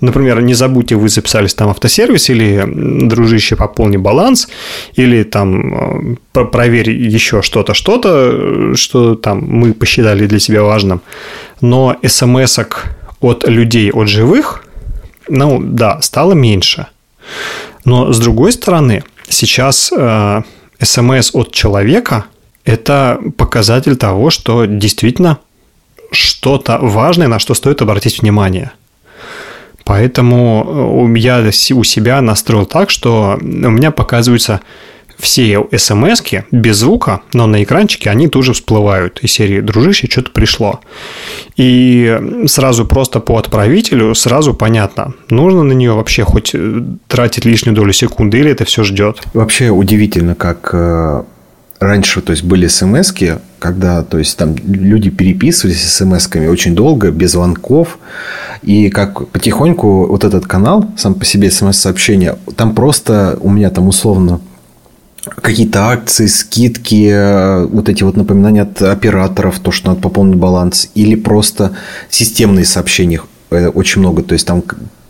Например, 0.00 0.40
не 0.40 0.54
забудьте, 0.54 0.94
вы 0.94 1.08
записались 1.08 1.54
там 1.54 1.68
в 1.68 1.70
автосервис, 1.70 2.30
или 2.30 2.64
дружище, 3.08 3.56
пополни 3.56 3.96
баланс, 3.96 4.48
или 4.94 5.22
там 5.24 6.16
а, 6.34 6.44
проверь 6.44 6.90
еще 6.90 7.42
что-то, 7.42 7.74
что-то, 7.74 8.74
что 8.76 9.14
там 9.14 9.44
мы 9.46 9.74
посчитали 9.74 10.26
для 10.26 10.38
себя 10.38 10.62
важным. 10.62 11.00
Но 11.60 11.96
смс 12.06 12.58
от 13.20 13.48
людей, 13.48 13.90
от 13.90 14.08
живых, 14.08 14.64
ну 15.28 15.60
да, 15.62 16.00
стало 16.02 16.32
меньше. 16.32 16.86
Но 17.84 18.12
с 18.12 18.18
другой 18.18 18.52
стороны, 18.52 19.04
сейчас 19.28 19.92
э, 19.96 20.42
смс 20.80 21.34
от 21.34 21.52
человека– 21.52 22.26
это 22.64 23.18
показатель 23.36 23.96
того, 23.96 24.30
что 24.30 24.66
действительно 24.66 25.38
что-то 26.10 26.78
важное, 26.78 27.28
на 27.28 27.38
что 27.38 27.54
стоит 27.54 27.82
обратить 27.82 28.20
внимание. 28.20 28.72
Поэтому 29.84 31.08
э, 31.14 31.18
я 31.18 31.50
у 31.74 31.84
себя 31.84 32.20
настроил 32.20 32.66
так, 32.66 32.90
что 32.90 33.38
у 33.40 33.44
меня 33.44 33.90
показываются 33.90 34.60
все 35.18 35.66
смс 35.76 36.22
без 36.50 36.76
звука, 36.76 37.22
но 37.32 37.46
на 37.46 37.62
экранчике 37.62 38.10
они 38.10 38.28
тоже 38.28 38.52
всплывают 38.52 39.20
из 39.22 39.32
серии 39.32 39.60
«Дружище, 39.60 40.08
что-то 40.10 40.30
пришло». 40.30 40.80
И 41.56 42.18
сразу 42.46 42.86
просто 42.86 43.20
по 43.20 43.36
отправителю 43.38 44.14
сразу 44.14 44.54
понятно, 44.54 45.14
нужно 45.28 45.62
на 45.64 45.72
нее 45.72 45.92
вообще 45.92 46.24
хоть 46.24 46.52
э, 46.54 46.82
тратить 47.08 47.44
лишнюю 47.44 47.74
долю 47.74 47.92
секунды 47.92 48.38
или 48.38 48.50
это 48.50 48.64
все 48.64 48.84
ждет. 48.84 49.22
Вообще 49.34 49.70
удивительно, 49.70 50.34
как 50.34 50.70
э, 50.72 51.22
раньше, 51.80 52.20
то 52.20 52.32
есть 52.32 52.44
были 52.44 52.66
смс 52.66 53.12
когда, 53.58 54.04
то 54.04 54.18
есть 54.18 54.36
там 54.36 54.54
люди 54.66 55.10
переписывались 55.10 55.82
смс-ками 55.82 56.46
очень 56.46 56.74
долго, 56.74 57.10
без 57.10 57.32
звонков, 57.32 57.98
и 58.62 58.88
как 58.88 59.28
потихоньку 59.28 60.06
вот 60.06 60.24
этот 60.24 60.46
канал, 60.46 60.86
сам 60.96 61.14
по 61.14 61.24
себе 61.24 61.50
смс-сообщения, 61.50 62.36
там 62.56 62.74
просто 62.74 63.36
у 63.40 63.50
меня 63.50 63.70
там 63.70 63.88
условно 63.88 64.40
какие-то 65.34 65.88
акции, 65.88 66.26
скидки, 66.26 67.10
э, 67.10 67.66
вот 67.66 67.88
эти 67.88 68.02
вот 68.02 68.16
напоминания 68.16 68.62
от 68.62 68.82
операторов, 68.82 69.58
то, 69.58 69.70
что 69.70 69.88
надо 69.90 70.00
пополнить 70.00 70.36
баланс, 70.36 70.90
или 70.94 71.14
просто 71.14 71.72
системные 72.10 72.64
сообщения 72.64 73.20
э, 73.50 73.68
очень 73.68 74.00
много. 74.00 74.22
То 74.22 74.34
есть 74.34 74.46
там 74.46 74.62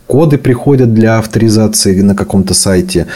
коды 0.07 0.37
приходят 0.37 0.93
для 0.93 1.19
авторизации 1.19 2.01
на 2.01 2.15
каком-то 2.15 2.53
сайте, 2.53 3.07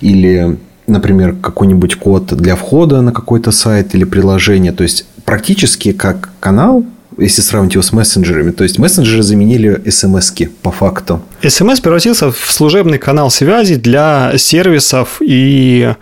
или, 0.00 0.58
например, 0.86 1.34
какой-нибудь 1.34 1.96
код 1.96 2.26
для 2.36 2.56
входа 2.56 3.00
на 3.00 3.12
какой-то 3.12 3.52
сайт 3.52 3.94
или 3.94 4.04
приложение. 4.04 4.72
То 4.72 4.82
есть 4.82 5.06
практически 5.24 5.92
как 5.92 6.30
канал, 6.40 6.84
если 7.18 7.42
сравнить 7.42 7.74
его 7.74 7.82
с 7.82 7.92
мессенджерами. 7.92 8.50
То 8.50 8.64
есть 8.64 8.78
мессенджеры 8.78 9.22
заменили 9.22 9.82
смс 9.90 10.32
по 10.62 10.70
факту. 10.70 11.22
СМС 11.46 11.80
превратился 11.80 12.30
в 12.30 12.52
служебный 12.52 12.98
канал 12.98 13.30
связи 13.30 13.76
для 13.76 14.32
сервисов 14.36 15.20
и 15.20 15.94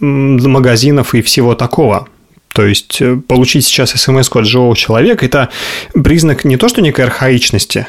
магазинов 0.00 1.14
и 1.14 1.22
всего 1.22 1.54
такого. 1.54 2.08
То 2.52 2.66
есть 2.66 3.00
э, 3.00 3.16
получить 3.16 3.64
сейчас 3.64 3.90
смс 3.90 4.28
от 4.34 4.46
живого 4.46 4.76
человека– 4.76 5.24
это 5.26 5.50
признак 5.92 6.44
не 6.44 6.56
то, 6.56 6.68
что 6.68 6.82
некой 6.82 7.04
архаичности, 7.04 7.86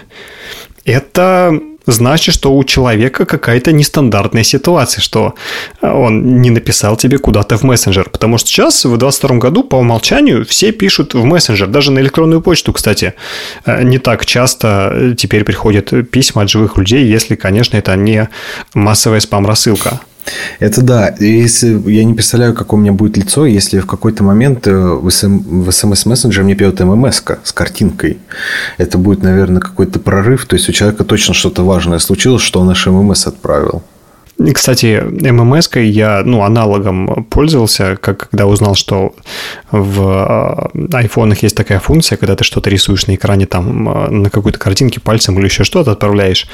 это 0.86 1.60
значит, 1.86 2.36
что 2.36 2.56
у 2.56 2.64
человека 2.64 3.26
какая-то 3.26 3.72
нестандартная 3.72 4.44
ситуация, 4.44 5.02
что 5.02 5.34
он 5.82 6.42
не 6.42 6.50
написал 6.50 6.96
тебе 6.96 7.18
куда-то 7.18 7.58
в 7.58 7.64
мессенджер. 7.64 8.10
Потому 8.10 8.38
что 8.38 8.50
сейчас, 8.50 8.86
в 8.86 8.98
2022 8.98 9.38
году, 9.38 9.64
по 9.64 9.78
умолчанию, 9.78 10.46
все 10.46 10.72
пишут 10.72 11.14
в 11.14 11.24
мессенджер. 11.24 11.68
Даже 11.68 11.92
на 11.92 12.00
электронную 12.00 12.42
почту, 12.42 12.74
кстати, 12.74 13.14
э, 13.66 13.84
не 13.84 13.98
так 13.98 14.26
часто 14.26 15.16
теперь 15.18 15.44
приходят 15.44 15.92
письма 16.12 16.44
от 16.44 16.50
живых 16.50 16.78
людей, 16.78 17.06
если, 17.06 17.36
конечно, 17.36 17.78
это 17.78 17.96
не 17.96 18.30
массовая 18.74 19.20
спам-рассылка. 19.20 20.02
Это 20.60 20.82
да. 20.82 21.16
Если 21.20 21.82
я 21.90 22.04
не 22.04 22.14
представляю, 22.14 22.54
какое 22.54 22.80
у 22.80 22.82
меня 22.82 22.94
будет 22.94 23.18
лицо, 23.18 23.46
если 23.46 23.80
в 23.80 23.88
какой-то 23.88 24.24
момент 24.24 24.68
э, 24.68 24.72
в 24.72 25.10
смс-мессенджер 25.10 26.44
мне 26.44 26.56
пьет 26.56 26.80
ммс 26.80 27.24
с 27.44 27.52
картинкой. 27.52 28.20
Это 28.78 28.98
будет, 28.98 29.24
наверное, 29.24 29.62
какой-то 29.62 30.00
прорыв. 30.00 30.46
То 30.46 30.56
есть 30.56 30.70
у 30.70 30.72
человека 30.72 31.04
точно 31.04 31.34
что-то 31.34 31.64
важное 31.64 32.00
случилось, 32.00 32.42
что 32.42 32.60
он 32.60 32.68
наш 32.68 32.86
ММС 32.86 33.28
отправил. 33.28 33.84
Кстати, 34.54 35.02
ММС 35.02 35.70
я 35.76 36.24
ну, 36.26 36.44
аналогом 36.44 37.26
пользовался, 37.30 37.98
как 38.00 38.30
когда 38.30 38.46
узнал, 38.46 38.76
что 38.76 39.14
в 39.72 40.02
а, 40.02 40.72
айфонах 40.94 41.44
есть 41.44 41.56
такая 41.56 41.80
функция, 41.80 42.18
когда 42.18 42.36
ты 42.36 42.44
что-то 42.44 42.70
рисуешь 42.70 43.08
на 43.08 43.16
экране 43.16 43.46
там 43.46 43.90
а, 43.90 44.10
на 44.10 44.30
какой-то 44.30 44.58
картинке 44.58 45.00
пальцем 45.00 45.38
или 45.38 45.46
еще 45.46 45.64
что-то 45.64 45.92
отправляешь 45.92 46.48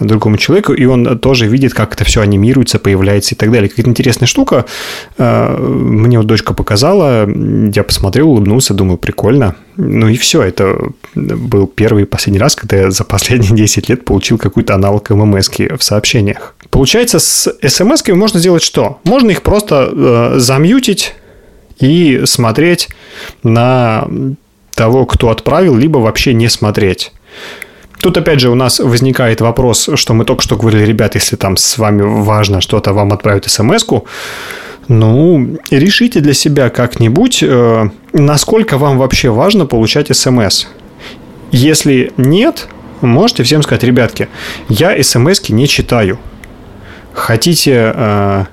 другому 0.00 0.36
человеку, 0.36 0.72
и 0.72 0.84
он 0.84 1.18
тоже 1.18 1.46
видит, 1.46 1.74
как 1.74 1.94
это 1.94 2.04
все 2.04 2.20
анимируется, 2.20 2.78
появляется 2.78 3.34
и 3.34 3.38
так 3.38 3.50
далее. 3.52 3.68
Какая-то 3.68 3.90
интересная 3.90 4.26
штука. 4.26 4.64
А, 5.18 5.56
мне 5.56 6.18
вот 6.18 6.26
дочка 6.26 6.54
показала, 6.54 7.28
я 7.28 7.84
посмотрел, 7.84 8.30
улыбнулся, 8.30 8.74
думаю, 8.74 8.98
прикольно. 8.98 9.54
Ну 9.76 10.08
и 10.08 10.16
все, 10.16 10.42
это 10.42 10.76
был 11.14 11.66
первый 11.66 12.02
и 12.02 12.06
последний 12.06 12.38
раз, 12.38 12.56
когда 12.56 12.76
я 12.76 12.90
за 12.90 13.04
последние 13.04 13.56
10 13.56 13.88
лет 13.88 14.04
получил 14.04 14.38
какой-то 14.38 14.74
аналог 14.74 15.08
ММС 15.10 15.48
в 15.48 15.82
сообщениях. 15.82 16.54
Получается, 16.70 17.18
с 17.22 17.54
смс 17.68 18.02
можно 18.08 18.40
сделать 18.40 18.62
что? 18.62 19.00
Можно 19.04 19.30
их 19.30 19.42
просто 19.42 19.90
э, 19.92 20.34
замьютить 20.38 21.14
и 21.78 22.22
смотреть 22.24 22.88
на 23.42 24.08
того, 24.74 25.06
кто 25.06 25.30
отправил, 25.30 25.76
либо 25.76 25.98
вообще 25.98 26.34
не 26.34 26.48
смотреть. 26.48 27.12
Тут, 28.00 28.16
опять 28.16 28.40
же, 28.40 28.50
у 28.50 28.54
нас 28.54 28.80
возникает 28.80 29.40
вопрос, 29.40 29.88
что 29.94 30.14
мы 30.14 30.24
только 30.24 30.42
что 30.42 30.56
говорили, 30.56 30.84
ребят, 30.84 31.14
если 31.14 31.36
там 31.36 31.56
с 31.56 31.78
вами 31.78 32.02
важно 32.02 32.60
что-то, 32.60 32.92
вам 32.92 33.12
отправят 33.12 33.48
смс 33.48 33.84
ну, 34.88 35.58
решите 35.70 36.20
для 36.20 36.34
себя 36.34 36.68
как-нибудь, 36.68 37.42
э, 37.42 37.90
насколько 38.12 38.78
вам 38.78 38.98
вообще 38.98 39.30
важно 39.30 39.66
получать 39.66 40.14
смс. 40.14 40.66
Если 41.52 42.12
нет, 42.16 42.68
можете 43.00 43.44
всем 43.44 43.62
сказать, 43.62 43.84
ребятки, 43.84 44.28
я 44.68 45.00
смс 45.02 45.48
не 45.48 45.68
читаю. 45.68 46.18
Хотите 47.14 47.92
э, 47.94 48.44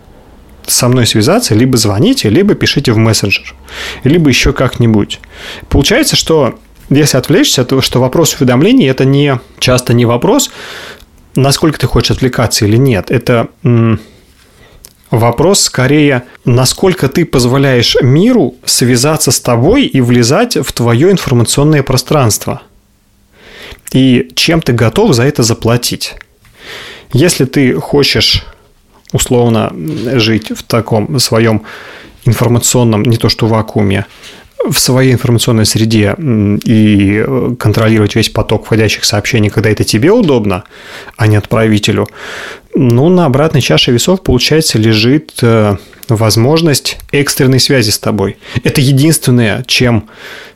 со 0.68 0.88
мной 0.88 1.08
связаться, 1.08 1.56
либо 1.56 1.78
звоните, 1.78 2.30
либо 2.30 2.56
пишите 2.56 2.92
в 2.92 2.98
мессенджер, 2.98 3.56
либо 4.04 4.30
еще 4.30 4.54
как-нибудь. 4.54 5.20
Получается, 5.70 6.16
что 6.16 6.60
если 6.90 7.18
отвлечься, 7.18 7.66
то 7.66 7.82
что 7.82 8.00
вопрос 8.00 8.36
уведомлений 8.40 8.88
это 8.90 9.06
не 9.06 9.40
часто 9.60 9.94
не 9.94 10.06
вопрос, 10.06 10.52
насколько 11.36 11.80
ты 11.80 11.88
хочешь 11.88 12.12
отвлекаться 12.18 12.66
или 12.66 12.78
нет. 12.78 13.12
Это 13.12 13.48
м- 13.64 14.00
вопрос 15.12 15.62
скорее, 15.62 16.24
насколько 16.46 17.08
ты 17.08 17.26
позволяешь 17.26 17.96
миру 18.02 18.56
связаться 18.66 19.32
с 19.32 19.40
тобой 19.40 19.86
и 19.86 20.02
влезать 20.02 20.58
в 20.58 20.72
твое 20.74 21.12
информационное 21.12 21.84
пространство. 21.84 22.62
И 23.92 24.32
чем 24.36 24.62
ты 24.62 24.74
готов 24.74 25.14
за 25.14 25.24
это 25.24 25.44
заплатить. 25.44 26.16
Если 27.12 27.46
ты 27.46 27.74
хочешь 27.76 28.46
условно 29.12 29.74
жить 30.20 30.52
в 30.56 30.64
таком 30.64 31.20
своем 31.20 31.64
информационном, 32.26 33.04
не 33.04 33.18
то 33.18 33.30
что 33.30 33.48
вакууме, 33.48 34.06
в 34.68 34.78
своей 34.78 35.14
информационной 35.14 35.66
среде 35.66 36.16
и 36.20 37.26
контролировать 37.58 38.16
весь 38.16 38.30
поток 38.30 38.66
входящих 38.66 39.06
сообщений, 39.06 39.50
когда 39.50 39.70
это 39.70 39.84
тебе 39.84 40.12
удобно, 40.12 40.66
а 41.16 41.28
не 41.28 41.38
отправителю, 41.38 42.08
ну, 42.76 43.10
на 43.10 43.26
обратной 43.26 43.62
чаше 43.62 43.92
весов, 43.92 44.22
получается, 44.22 44.78
лежит 44.78 45.34
э, 45.42 45.78
возможность 46.16 46.98
экстренной 47.12 47.60
связи 47.60 47.90
с 47.90 48.00
тобой. 48.00 48.38
Это 48.64 48.82
единственное, 48.82 49.64
чем, 49.68 50.10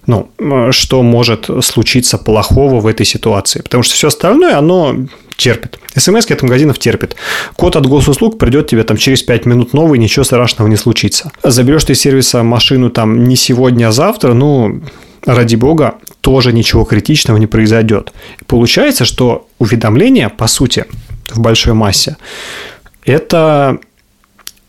ну, 0.07 0.29
что 0.71 1.03
может 1.03 1.49
случиться 1.61 2.17
плохого 2.17 2.79
в 2.79 2.87
этой 2.87 3.05
ситуации. 3.05 3.61
Потому 3.61 3.83
что 3.83 3.93
все 3.95 4.07
остальное, 4.07 4.57
оно 4.57 4.95
терпит. 5.37 5.79
СМС 5.95 6.29
от 6.29 6.41
магазинов 6.41 6.79
терпит. 6.79 7.15
Код 7.55 7.75
от 7.75 7.85
госуслуг 7.85 8.37
придет 8.37 8.67
тебе 8.67 8.83
там 8.83 8.97
через 8.97 9.23
5 9.23 9.45
минут 9.45 9.73
новый, 9.73 9.99
ничего 9.99 10.23
страшного 10.23 10.67
не 10.67 10.77
случится. 10.77 11.31
Заберешь 11.43 11.83
ты 11.83 11.93
из 11.93 11.99
сервиса 11.99 12.43
машину 12.43 12.89
там 12.89 13.23
не 13.23 13.35
сегодня, 13.35 13.87
а 13.87 13.91
завтра, 13.91 14.33
ну, 14.33 14.81
ради 15.25 15.55
бога, 15.55 15.95
тоже 16.21 16.53
ничего 16.53 16.83
критичного 16.85 17.37
не 17.37 17.47
произойдет. 17.47 18.13
Получается, 18.47 19.05
что 19.05 19.47
уведомления, 19.59 20.29
по 20.29 20.47
сути, 20.47 20.85
в 21.29 21.39
большой 21.39 21.73
массе, 21.73 22.17
это 23.05 23.79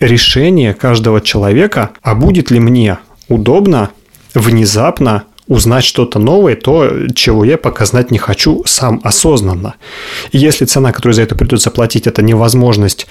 решение 0.00 0.74
каждого 0.74 1.20
человека, 1.20 1.90
а 2.02 2.14
будет 2.14 2.50
ли 2.50 2.60
мне 2.60 2.98
удобно 3.28 3.90
внезапно 4.34 5.24
узнать 5.46 5.84
что-то 5.84 6.18
новое, 6.18 6.56
то, 6.56 6.90
чего 7.14 7.44
я 7.44 7.58
пока 7.58 7.84
знать 7.84 8.10
не 8.10 8.18
хочу 8.18 8.62
сам 8.66 9.00
осознанно. 9.04 9.74
И 10.32 10.38
если 10.38 10.64
цена, 10.64 10.92
которую 10.92 11.14
за 11.14 11.22
это 11.22 11.34
придется 11.34 11.70
платить, 11.70 12.06
это 12.06 12.22
невозможность 12.22 13.06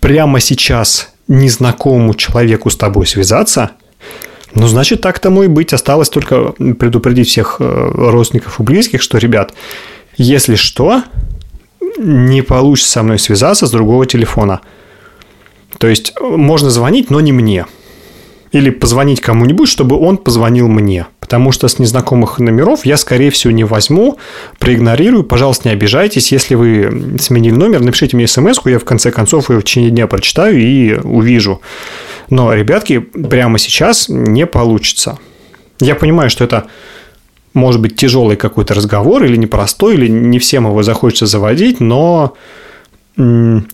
прямо 0.00 0.40
сейчас 0.40 1.12
незнакомому 1.28 2.14
человеку 2.14 2.70
с 2.70 2.76
тобой 2.76 3.06
связаться, 3.06 3.70
ну, 4.54 4.66
значит, 4.66 5.02
так 5.02 5.18
тому 5.18 5.42
и 5.42 5.46
быть. 5.46 5.72
Осталось 5.72 6.08
только 6.08 6.52
предупредить 6.52 7.28
всех 7.28 7.56
э, 7.60 7.90
родственников 7.94 8.60
и 8.60 8.62
близких, 8.62 9.02
что, 9.02 9.18
ребят, 9.18 9.52
если 10.16 10.56
что, 10.56 11.02
не 11.98 12.42
получится 12.42 12.92
со 12.92 13.02
мной 13.02 13.18
связаться 13.18 13.66
с 13.66 13.70
другого 13.70 14.06
телефона. 14.06 14.60
То 15.78 15.86
есть 15.86 16.14
можно 16.20 16.70
звонить, 16.70 17.10
но 17.10 17.20
не 17.20 17.32
мне. 17.32 17.66
Или 18.50 18.70
позвонить 18.70 19.20
кому-нибудь, 19.20 19.68
чтобы 19.68 19.96
он 19.98 20.16
позвонил 20.16 20.68
мне. 20.68 21.06
Потому 21.20 21.52
что 21.52 21.68
с 21.68 21.78
незнакомых 21.78 22.38
номеров 22.38 22.86
я, 22.86 22.96
скорее 22.96 23.30
всего, 23.30 23.52
не 23.52 23.64
возьму, 23.64 24.16
проигнорирую. 24.58 25.24
Пожалуйста, 25.24 25.68
не 25.68 25.74
обижайтесь. 25.74 26.32
Если 26.32 26.54
вы 26.54 27.18
сменили 27.20 27.54
номер, 27.54 27.80
напишите 27.80 28.16
мне 28.16 28.26
смс 28.26 28.58
я 28.64 28.78
в 28.78 28.84
конце 28.84 29.10
концов 29.10 29.50
ее 29.50 29.60
в 29.60 29.64
течение 29.64 29.90
дня 29.90 30.06
прочитаю 30.06 30.58
и 30.58 30.94
увижу. 30.94 31.60
Но, 32.30 32.52
ребятки, 32.54 32.98
прямо 32.98 33.58
сейчас 33.58 34.08
не 34.08 34.46
получится. 34.46 35.18
Я 35.80 35.94
понимаю, 35.94 36.30
что 36.30 36.44
это 36.44 36.66
может 37.52 37.80
быть 37.80 37.96
тяжелый 37.96 38.36
какой-то 38.36 38.74
разговор 38.74 39.24
или 39.24 39.36
непростой, 39.36 39.94
или 39.94 40.08
не 40.08 40.38
всем 40.38 40.66
его 40.66 40.82
захочется 40.82 41.26
заводить, 41.26 41.80
но 41.80 42.34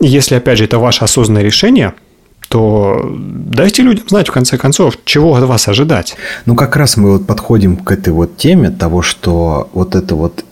если, 0.00 0.36
опять 0.36 0.58
же, 0.58 0.64
это 0.64 0.78
ваше 0.78 1.04
осознанное 1.04 1.42
решение, 1.42 1.94
то 2.48 3.10
дайте 3.12 3.82
людям 3.82 4.08
знать, 4.08 4.28
в 4.28 4.32
конце 4.32 4.56
концов, 4.56 4.98
чего 5.04 5.34
от 5.34 5.44
вас 5.44 5.68
ожидать. 5.68 6.16
Ну, 6.46 6.54
как 6.54 6.76
раз 6.76 6.96
мы 6.96 7.12
вот 7.12 7.26
подходим 7.26 7.76
к 7.76 7.90
этой 7.92 8.12
вот 8.12 8.36
теме 8.36 8.70
того, 8.70 9.02
что 9.02 9.68
вот 9.72 9.94
это 9.94 10.14
вот 10.14 10.44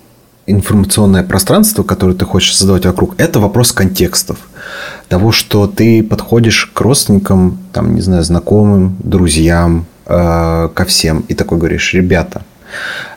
информационное 0.47 1.23
пространство, 1.23 1.83
которое 1.83 2.15
ты 2.15 2.25
хочешь 2.25 2.57
создавать 2.57 2.85
вокруг, 2.85 3.15
это 3.19 3.41
вопрос 3.41 3.73
контекстов. 3.73 4.39
Того, 5.09 5.33
что 5.33 5.67
ты 5.67 6.03
подходишь 6.03 6.71
к 6.73 6.81
родственникам, 6.81 7.59
там, 7.73 7.95
не 7.95 8.01
знаю, 8.01 8.25
знакомым, 8.25 8.97
друзьям, 9.03 9.87
э, 10.07 10.69
ко 10.75 10.85
всем, 10.85 11.25
и 11.29 11.35
такой 11.35 11.59
говоришь, 11.59 11.95
ребята, 11.95 12.43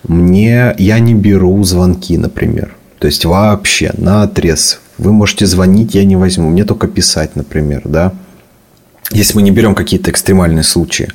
мне 0.08 0.76
я 0.78 1.00
не 1.00 1.14
беру 1.14 1.64
звонки, 1.64 2.18
например. 2.18 2.76
То 3.00 3.08
есть 3.08 3.26
вообще 3.26 3.92
на 3.98 4.24
отрез. 4.24 4.80
Вы 4.98 5.12
можете 5.12 5.46
звонить, 5.46 5.96
я 5.96 6.04
не 6.04 6.16
возьму. 6.16 6.50
Мне 6.50 6.64
только 6.64 6.88
писать, 6.88 7.36
например, 7.36 7.82
да. 7.86 8.14
Если 9.12 9.36
мы 9.36 9.44
не 9.44 9.52
берем 9.52 9.76
какие-то 9.76 10.10
экстремальные 10.10 10.64
случаи. 10.64 11.10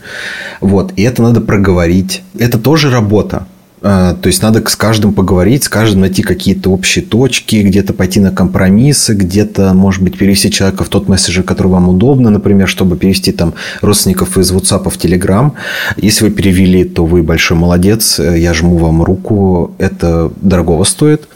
Вот. 0.61 0.93
И 0.97 1.03
это 1.03 1.23
надо 1.23 1.41
проговорить. 1.41 2.23
Это 2.39 2.59
тоже 2.59 2.91
работа. 2.91 3.47
А, 3.83 4.15
то 4.15 4.27
есть 4.27 4.43
надо 4.43 4.63
с 4.69 4.77
каждым 4.77 5.15
поговорить, 5.15 5.65
с 5.65 5.69
каждым 5.69 6.03
найти 6.03 6.23
какие-то 6.23 6.71
общие 6.71 7.05
точки, 7.05 7.57
где-то 7.57 7.95
пойти 7.95 8.21
на 8.21 8.31
компромиссы, 8.31 9.15
где-то, 9.15 9.73
может 9.73 10.03
быть, 10.03 10.19
перевести 10.19 10.51
человека 10.51 10.85
в 10.85 10.89
тот 10.89 11.09
мессенджер, 11.09 11.43
который 11.43 11.69
вам 11.69 11.89
удобно, 11.89 12.31
например, 12.31 12.69
чтобы 12.69 12.97
перевести 12.97 13.33
там 13.33 13.55
родственников 13.81 14.37
из 14.37 14.53
WhatsApp 14.53 14.89
в 14.89 14.97
Telegram. 14.97 15.53
Если 15.97 16.27
вы 16.27 16.31
перевели, 16.31 16.85
то 16.85 17.07
вы 17.07 17.23
большой 17.23 17.57
молодец, 17.57 18.19
я 18.19 18.53
жму 18.53 18.77
вам 18.77 19.03
руку, 19.03 19.75
это 19.79 20.31
дорогого 20.41 20.85
стоит. 20.85 21.27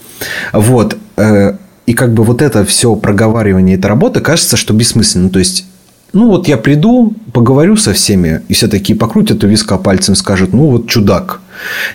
Вот. 0.52 0.98
И 1.86 1.92
как 1.92 2.14
бы 2.14 2.24
вот 2.24 2.42
это 2.42 2.64
все 2.64 2.94
проговаривание, 2.96 3.76
эта 3.76 3.88
работа, 3.88 4.20
кажется, 4.20 4.56
что 4.56 4.72
бессмысленно. 4.72 5.28
То 5.28 5.38
есть 5.38 5.66
ну 6.14 6.28
вот 6.28 6.46
я 6.46 6.56
приду, 6.56 7.12
поговорю 7.32 7.76
со 7.76 7.92
всеми, 7.92 8.42
и 8.48 8.54
все 8.54 8.68
такие 8.68 8.96
покрутят 8.96 9.42
у 9.42 9.48
виска 9.48 9.78
пальцем, 9.78 10.14
скажут, 10.14 10.52
ну 10.52 10.70
вот 10.70 10.88
чудак, 10.88 11.40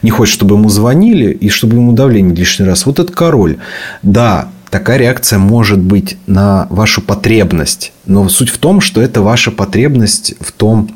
не 0.02 0.10
хочет, 0.10 0.34
чтобы 0.34 0.56
ему 0.56 0.68
звонили, 0.68 1.32
и 1.32 1.48
чтобы 1.48 1.78
ему 1.78 1.94
давление 1.94 2.36
лишний 2.36 2.66
раз. 2.66 2.86
Вот 2.86 3.00
это 3.00 3.14
король. 3.14 3.58
Да, 4.04 4.50
такая 4.70 4.98
реакция 4.98 5.40
может 5.40 5.80
быть 5.80 6.18
на 6.28 6.68
вашу 6.70 7.02
потребность, 7.02 7.94
но 8.06 8.28
суть 8.28 8.50
в 8.50 8.58
том, 8.58 8.82
что 8.82 9.02
это 9.02 9.22
ваша 9.22 9.52
потребность 9.52 10.36
в 10.42 10.52
том, 10.52 10.90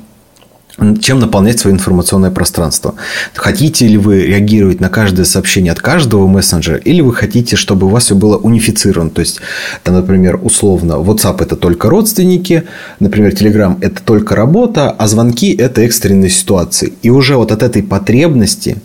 чем 1.02 1.20
наполнять 1.20 1.60
свое 1.60 1.76
информационное 1.76 2.32
пространство. 2.32 2.96
Хотите 3.36 3.88
ли 3.88 3.98
вы 3.98 4.24
реагировать 4.24 4.80
на 4.80 4.90
каждое 4.90 5.26
сообщение 5.26 5.72
от 5.72 5.80
каждого 5.80 6.28
мессенджера, 6.28 6.78
или 6.78 7.02
вы 7.02 7.14
хотите, 7.14 7.56
чтобы 7.56 7.86
у 7.88 7.90
вас 7.90 8.06
все 8.06 8.16
было 8.16 8.38
унифицировано. 8.38 9.12
То 9.12 9.22
есть, 9.22 9.40
там, 9.84 9.96
например, 9.96 10.40
условно, 10.42 10.94
WhatsApp 10.94 11.44
это 11.44 11.56
только 11.56 11.90
родственники, 11.90 12.64
например, 13.00 13.34
Telegram 13.34 13.78
это 13.82 14.02
только 14.04 14.36
работа, 14.36 14.90
а 14.90 15.08
звонки 15.08 15.54
это 15.54 15.82
экстренные 15.82 16.30
ситуации. 16.30 16.94
И 17.04 17.10
уже 17.10 17.38
вот 17.38 17.52
от 17.52 17.62
этой 17.62 17.84
потребности 17.84 18.78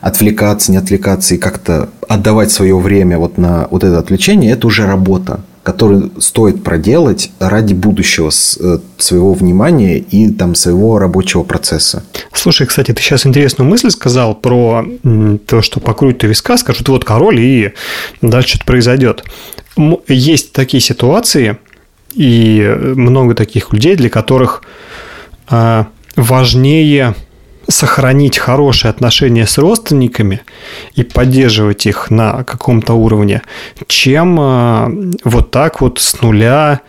отвлекаться, 0.00 0.70
не 0.70 0.78
отвлекаться 0.78 1.34
и 1.34 1.38
как-то 1.38 1.88
отдавать 2.08 2.52
свое 2.52 2.78
время 2.78 3.18
вот 3.18 3.38
на 3.38 3.66
вот 3.70 3.84
это 3.84 3.98
отвлечение, 3.98 4.52
это 4.52 4.66
уже 4.66 4.86
работа 4.86 5.40
который 5.62 6.10
стоит 6.18 6.64
проделать 6.64 7.30
ради 7.38 7.72
будущего 7.72 8.30
э, 8.30 8.78
своего 8.98 9.32
внимания 9.32 9.98
и 9.98 10.30
там 10.30 10.54
своего 10.54 10.98
рабочего 10.98 11.44
процесса. 11.44 12.02
Слушай, 12.32 12.66
кстати, 12.66 12.92
ты 12.92 13.00
сейчас 13.00 13.26
интересную 13.26 13.68
мысль 13.68 13.90
сказал 13.90 14.34
про 14.34 14.84
то, 15.46 15.62
что 15.62 15.80
покрутит 15.80 16.24
у 16.24 16.26
виска, 16.26 16.56
скажут, 16.56 16.88
вот 16.88 17.04
король, 17.04 17.40
и 17.40 17.72
дальше 18.20 18.50
что-то 18.50 18.64
произойдет. 18.64 19.24
Есть 20.08 20.52
такие 20.52 20.80
ситуации, 20.80 21.58
и 22.14 22.60
много 22.78 23.34
таких 23.34 23.72
людей, 23.72 23.96
для 23.96 24.10
которых 24.10 24.62
а, 25.48 25.88
важнее 26.16 27.14
сохранить 27.72 28.38
хорошие 28.38 28.90
отношения 28.90 29.46
с 29.46 29.58
родственниками 29.58 30.42
и 30.94 31.02
поддерживать 31.02 31.86
их 31.86 32.10
на 32.10 32.44
каком-то 32.44 32.94
уровне, 32.94 33.42
чем 33.88 34.38
э, 34.38 35.12
вот 35.24 35.50
так 35.50 35.80
вот 35.80 35.98
с 35.98 36.20
нуля 36.20 36.80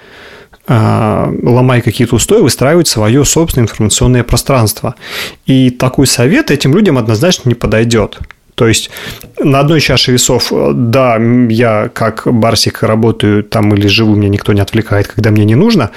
э, 0.67 1.33
ломая 1.41 1.81
какие-то 1.81 2.15
устои, 2.15 2.41
выстраивать 2.41 2.87
свое 2.87 3.25
собственное 3.25 3.65
информационное 3.65 4.23
пространство. 4.23 4.95
И 5.45 5.69
такой 5.71 6.07
совет 6.07 6.51
этим 6.51 6.75
людям 6.75 6.97
однозначно 6.97 7.49
не 7.49 7.55
подойдет. 7.55 8.19
То 8.55 8.67
есть 8.67 8.91
на 9.39 9.59
одной 9.59 9.81
чаше 9.81 10.11
весов, 10.11 10.51
да, 10.73 11.17
я 11.49 11.89
как 11.89 12.23
барсик 12.25 12.83
работаю 12.83 13.43
там 13.43 13.73
или 13.73 13.87
живу, 13.87 14.15
меня 14.15 14.29
никто 14.29 14.53
не 14.53 14.61
отвлекает, 14.61 15.07
когда 15.07 15.31
мне 15.31 15.43
не 15.43 15.55
нужно, 15.55 15.89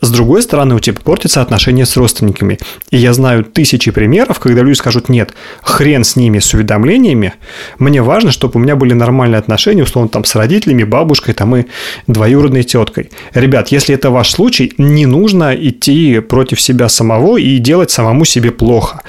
с 0.00 0.10
другой 0.10 0.42
стороны, 0.42 0.74
у 0.74 0.80
тебя 0.80 0.96
портятся 1.02 1.42
отношения 1.42 1.84
с 1.84 1.96
родственниками. 1.96 2.58
И 2.90 2.96
я 2.96 3.12
знаю 3.12 3.44
тысячи 3.44 3.90
примеров, 3.90 4.38
когда 4.38 4.62
люди 4.62 4.76
скажут, 4.76 5.10
нет, 5.10 5.34
хрен 5.62 6.04
с 6.04 6.16
ними, 6.16 6.38
с 6.38 6.54
уведомлениями, 6.54 7.34
мне 7.78 8.00
важно, 8.00 8.30
чтобы 8.32 8.54
у 8.56 8.58
меня 8.62 8.76
были 8.76 8.94
нормальные 8.94 9.38
отношения, 9.38 9.82
условно, 9.82 10.08
там, 10.08 10.24
с 10.24 10.34
родителями, 10.34 10.84
бабушкой, 10.84 11.34
там, 11.34 11.54
и 11.54 11.64
двоюродной 12.06 12.62
теткой. 12.62 13.10
Ребят, 13.34 13.68
если 13.68 13.94
это 13.94 14.10
ваш 14.10 14.30
случай, 14.30 14.72
не 14.78 15.04
нужно 15.04 15.54
идти 15.54 16.20
против 16.20 16.60
себя 16.60 16.88
самого 16.88 17.36
и 17.36 17.58
делать 17.58 17.90
самому 17.90 18.24
себе 18.24 18.52
плохо. 18.52 19.02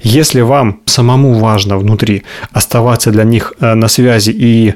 Если 0.00 0.42
вам 0.42 0.80
самому 0.84 1.32
важно 1.32 1.78
внутри 1.78 2.24
оставаться 2.52 3.10
для 3.10 3.24
них 3.24 3.54
э, 3.58 3.74
на 3.74 3.88
связи 3.88 4.30
и 4.30 4.74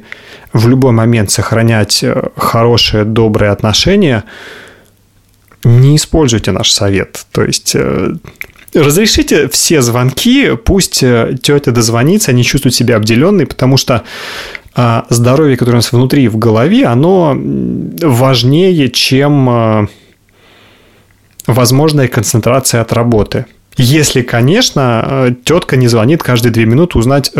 в 0.54 0.66
любой 0.66 0.92
момент 0.92 1.30
сохранять 1.30 2.02
э, 2.02 2.30
хорошие, 2.36 3.04
добрые 3.04 3.50
отношения– 3.50 4.24
не 5.64 5.96
используйте 5.96 6.52
наш 6.52 6.70
совет. 6.70 7.26
То 7.32 7.42
есть 7.42 7.72
э, 7.74 8.14
разрешите 8.74 9.48
все 9.48 9.82
звонки, 9.82 10.56
пусть 10.56 11.02
э, 11.02 11.36
тетя 11.40 11.72
дозвонится, 11.72 12.30
они 12.30 12.44
чувствуют 12.44 12.74
себя 12.74 12.96
обделенной, 12.96 13.46
потому 13.46 13.76
что 13.76 14.04
а, 14.74 15.04
здоровье, 15.08 15.56
которое 15.56 15.76
у 15.76 15.82
нас 15.82 15.92
внутри 15.92 16.28
в 16.28 16.38
голове, 16.38 16.86
оно 16.86 17.36
важнее, 17.36 18.88
чем 18.88 19.50
э, 19.50 19.86
возможная 21.46 22.08
концентрация 22.08 22.80
от 22.80 22.92
работы. 22.92 23.46
Если, 23.76 24.22
конечно, 24.22 25.34
тетка 25.44 25.76
не 25.76 25.88
звонит 25.88 26.22
каждые 26.22 26.52
две 26.52 26.66
минуты 26.66 26.98
узнать, 26.98 27.32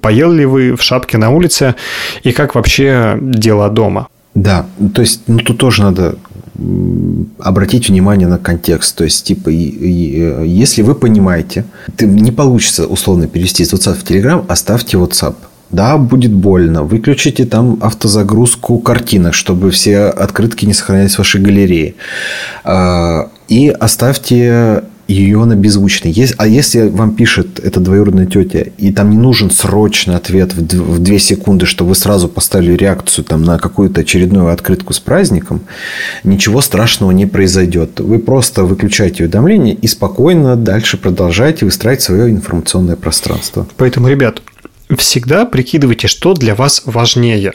поел 0.00 0.32
ли 0.32 0.44
вы 0.44 0.76
в 0.76 0.82
шапке 0.82 1.18
на 1.18 1.30
улице 1.30 1.74
и 2.22 2.32
как 2.32 2.54
вообще 2.54 3.18
дела 3.20 3.68
дома. 3.68 4.08
Да, 4.34 4.66
то 4.94 5.02
есть, 5.02 5.22
ну 5.28 5.38
тут 5.38 5.58
тоже 5.58 5.82
надо 5.82 6.16
обратить 7.38 7.88
внимание 7.88 8.28
на 8.28 8.38
контекст. 8.38 8.96
То 8.96 9.04
есть, 9.04 9.24
типа, 9.24 9.48
если 9.48 10.82
вы 10.82 10.94
понимаете, 10.94 11.64
ты, 11.96 12.06
не 12.06 12.32
получится 12.32 12.86
условно 12.86 13.26
перевести 13.26 13.64
с 13.64 13.72
WhatsApp 13.72 13.94
в 13.94 14.04
Telegram, 14.04 14.44
оставьте 14.48 14.96
WhatsApp. 14.96 15.34
Да, 15.70 15.96
будет 15.98 16.32
больно. 16.32 16.84
Выключите 16.84 17.44
там 17.46 17.78
автозагрузку 17.80 18.78
картинок, 18.78 19.34
чтобы 19.34 19.70
все 19.72 20.04
открытки 20.04 20.66
не 20.66 20.74
сохранялись 20.74 21.14
в 21.14 21.18
вашей 21.18 21.40
галерее. 21.40 21.94
А, 22.62 23.30
и 23.48 23.68
оставьте 23.68 24.84
ее 25.06 25.44
на 25.44 25.54
беззвучный. 25.54 26.14
А 26.38 26.46
если 26.46 26.88
вам 26.88 27.14
пишет 27.14 27.60
эта 27.60 27.80
двоюродная 27.80 28.26
тетя, 28.26 28.64
и 28.78 28.92
там 28.92 29.10
не 29.10 29.18
нужен 29.18 29.50
срочный 29.50 30.16
ответ 30.16 30.54
в 30.54 30.98
2 30.98 31.18
секунды, 31.18 31.66
что 31.66 31.84
вы 31.84 31.94
сразу 31.94 32.28
поставили 32.28 32.72
реакцию 32.72 33.24
там, 33.24 33.42
на 33.42 33.58
какую-то 33.58 34.00
очередную 34.00 34.52
открытку 34.52 34.92
с 34.92 35.00
праздником, 35.00 35.60
ничего 36.24 36.60
страшного 36.60 37.10
не 37.10 37.26
произойдет. 37.26 38.00
Вы 38.00 38.18
просто 38.18 38.64
выключаете 38.64 39.24
уведомление 39.24 39.74
и 39.74 39.86
спокойно 39.86 40.56
дальше 40.56 40.96
продолжаете 40.96 41.64
выстраивать 41.64 42.02
свое 42.02 42.30
информационное 42.30 42.96
пространство. 42.96 43.66
Поэтому, 43.76 44.08
ребят, 44.08 44.42
всегда 44.96 45.44
прикидывайте, 45.46 46.08
что 46.08 46.34
для 46.34 46.54
вас 46.54 46.82
важнее 46.84 47.52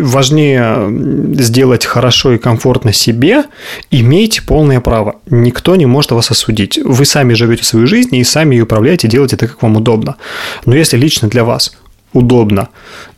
важнее 0.00 0.88
сделать 1.34 1.84
хорошо 1.84 2.32
и 2.32 2.38
комфортно 2.38 2.92
себе, 2.92 3.44
имейте 3.90 4.42
полное 4.42 4.80
право. 4.80 5.16
Никто 5.30 5.76
не 5.76 5.86
может 5.86 6.12
вас 6.12 6.30
осудить. 6.30 6.78
Вы 6.82 7.04
сами 7.04 7.34
живете 7.34 7.64
свою 7.64 7.86
жизнь 7.86 8.14
и 8.16 8.24
сами 8.24 8.54
ее 8.54 8.64
управляете, 8.64 9.08
делаете 9.08 9.36
так, 9.36 9.50
как 9.50 9.62
вам 9.62 9.76
удобно. 9.76 10.16
Но 10.64 10.74
если 10.74 10.96
лично 10.96 11.28
для 11.28 11.44
вас 11.44 11.76
удобно 12.12 12.68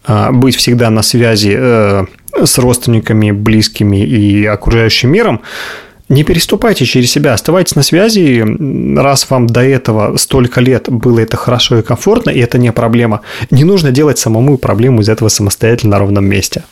а, 0.04 0.32
быть 0.32 0.56
всегда 0.56 0.90
на 0.90 1.02
связи 1.02 1.54
э, 1.56 2.04
с 2.44 2.58
родственниками, 2.58 3.30
близкими 3.30 4.04
и 4.04 4.44
окружающим 4.46 5.10
миром, 5.10 5.40
не 6.08 6.24
переступайте 6.24 6.84
через 6.84 7.10
себя, 7.10 7.34
оставайтесь 7.34 7.76
на 7.76 7.82
связи, 7.82 8.44
раз 8.98 9.28
вам 9.28 9.46
до 9.46 9.60
этого 9.60 10.16
столько 10.16 10.60
лет 10.60 10.88
было 10.88 11.20
это 11.20 11.36
хорошо 11.36 11.78
и 11.78 11.82
комфортно, 11.82 12.30
и 12.30 12.38
это 12.40 12.58
не 12.58 12.72
проблема. 12.72 13.20
Не 13.50 13.64
нужно 13.64 13.90
делать 13.90 14.18
самому 14.18 14.56
проблему 14.58 15.02
из 15.02 15.08
этого 15.08 15.28
самостоятельно 15.28 15.92
на 15.92 15.98
ровном 15.98 16.24
месте. 16.24 16.64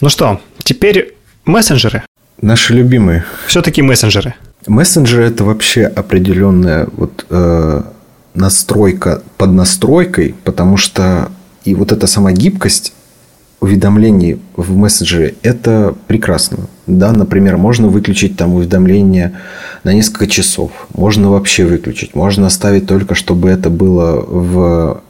Ну 0.00 0.08
что, 0.08 0.40
теперь 0.62 1.14
мессенджеры. 1.44 2.04
Наши 2.40 2.72
любимые. 2.72 3.24
Все-таки 3.46 3.82
мессенджеры. 3.82 4.34
Мессенджеры 4.66 5.24
это 5.24 5.44
вообще 5.44 5.84
определенная 5.84 6.88
вот 6.92 7.26
э, 7.30 7.82
настройка 8.34 9.22
под 9.36 9.50
настройкой, 9.52 10.34
потому 10.44 10.76
что 10.76 11.30
и 11.64 11.74
вот 11.74 11.92
эта 11.92 12.06
сама 12.06 12.32
гибкость 12.32 12.92
уведомлений 13.60 14.38
в 14.56 14.76
мессенджере– 14.76 15.34
это 15.42 15.94
прекрасно. 16.06 16.68
Да, 16.86 17.12
например, 17.12 17.56
можно 17.56 17.88
выключить 17.88 18.36
там 18.36 18.54
уведомления 18.54 19.40
на 19.84 19.92
несколько 19.92 20.26
часов. 20.26 20.70
Можно 20.94 21.30
вообще 21.30 21.64
выключить. 21.64 22.14
Можно 22.14 22.46
оставить 22.46 22.86
только, 22.86 23.14
чтобы 23.14 23.48
это 23.48 23.68
было 23.68 24.20
в... 24.20 25.02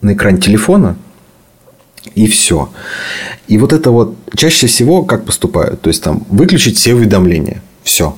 на 0.00 0.12
экране 0.12 0.38
телефона. 0.38 0.96
И 2.14 2.26
все. 2.26 2.70
И 3.48 3.58
вот 3.58 3.72
это 3.72 3.90
вот 3.90 4.16
чаще 4.36 4.66
всего 4.66 5.02
как 5.02 5.24
поступают? 5.24 5.80
То 5.80 5.88
есть, 5.88 6.02
там 6.02 6.24
выключить 6.28 6.78
все 6.78 6.94
уведомления. 6.94 7.62
Все. 7.82 8.16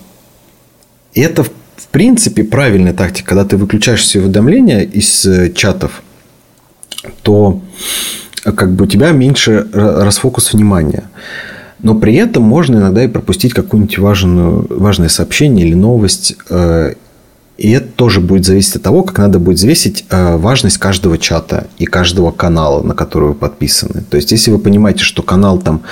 И 1.14 1.20
это, 1.20 1.44
в 1.44 1.86
принципе, 1.90 2.44
правильная 2.44 2.92
тактика. 2.92 3.30
Когда 3.30 3.44
ты 3.46 3.56
выключаешь 3.56 4.02
все 4.02 4.20
уведомления 4.20 4.80
из 4.80 5.24
э, 5.24 5.50
чатов, 5.52 6.02
то 7.22 7.62
как 8.52 8.72
бы 8.72 8.84
у 8.84 8.86
тебя 8.86 9.12
меньше 9.12 9.66
расфокус 9.72 10.52
внимания. 10.52 11.04
Но 11.80 11.94
при 11.94 12.14
этом 12.14 12.42
можно 12.42 12.76
иногда 12.76 13.04
и 13.04 13.08
пропустить 13.08 13.52
какое-нибудь 13.52 13.98
важную, 13.98 14.66
важное 14.70 15.08
сообщение 15.08 15.66
или 15.66 15.74
новость. 15.74 16.36
Э, 16.48 16.94
и 17.58 17.70
это 17.70 17.86
тоже 17.86 18.20
будет 18.20 18.44
зависеть 18.44 18.76
от 18.76 18.82
того, 18.82 19.02
как 19.02 19.18
надо 19.18 19.38
будет 19.38 19.58
взвесить 19.58 20.06
э, 20.10 20.36
важность 20.36 20.78
каждого 20.78 21.18
чата 21.18 21.66
и 21.78 21.84
каждого 21.84 22.30
канала, 22.30 22.82
на 22.82 22.94
который 22.94 23.28
вы 23.28 23.34
подписаны. 23.34 24.02
То 24.08 24.16
есть, 24.16 24.32
если 24.32 24.50
вы 24.50 24.58
понимаете, 24.58 25.04
что 25.04 25.22
канал 25.22 25.58
там, 25.58 25.82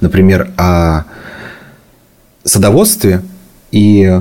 например, 0.00 0.50
о 0.56 1.04
садоводстве, 2.44 3.22
и 3.70 4.20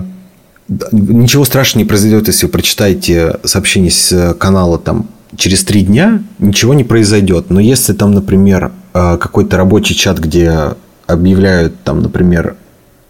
ничего 0.92 1.46
страшного 1.46 1.84
не 1.84 1.88
произойдет, 1.88 2.28
если 2.28 2.48
вы 2.48 2.52
прочитаете 2.52 3.38
сообщение 3.44 3.92
с 3.92 4.34
канала 4.40 4.78
там 4.78 5.08
через 5.38 5.64
три 5.64 5.82
дня 5.82 6.24
ничего 6.40 6.74
не 6.74 6.84
произойдет. 6.84 7.50
Но 7.50 7.60
если 7.60 7.94
там, 7.94 8.12
например, 8.12 8.72
э, 8.94 9.18
какой-то 9.18 9.58
рабочий 9.58 9.96
чат, 9.96 10.20
где 10.20 10.76
объявляют 11.08 11.76
там, 11.84 12.02
например, 12.02 12.56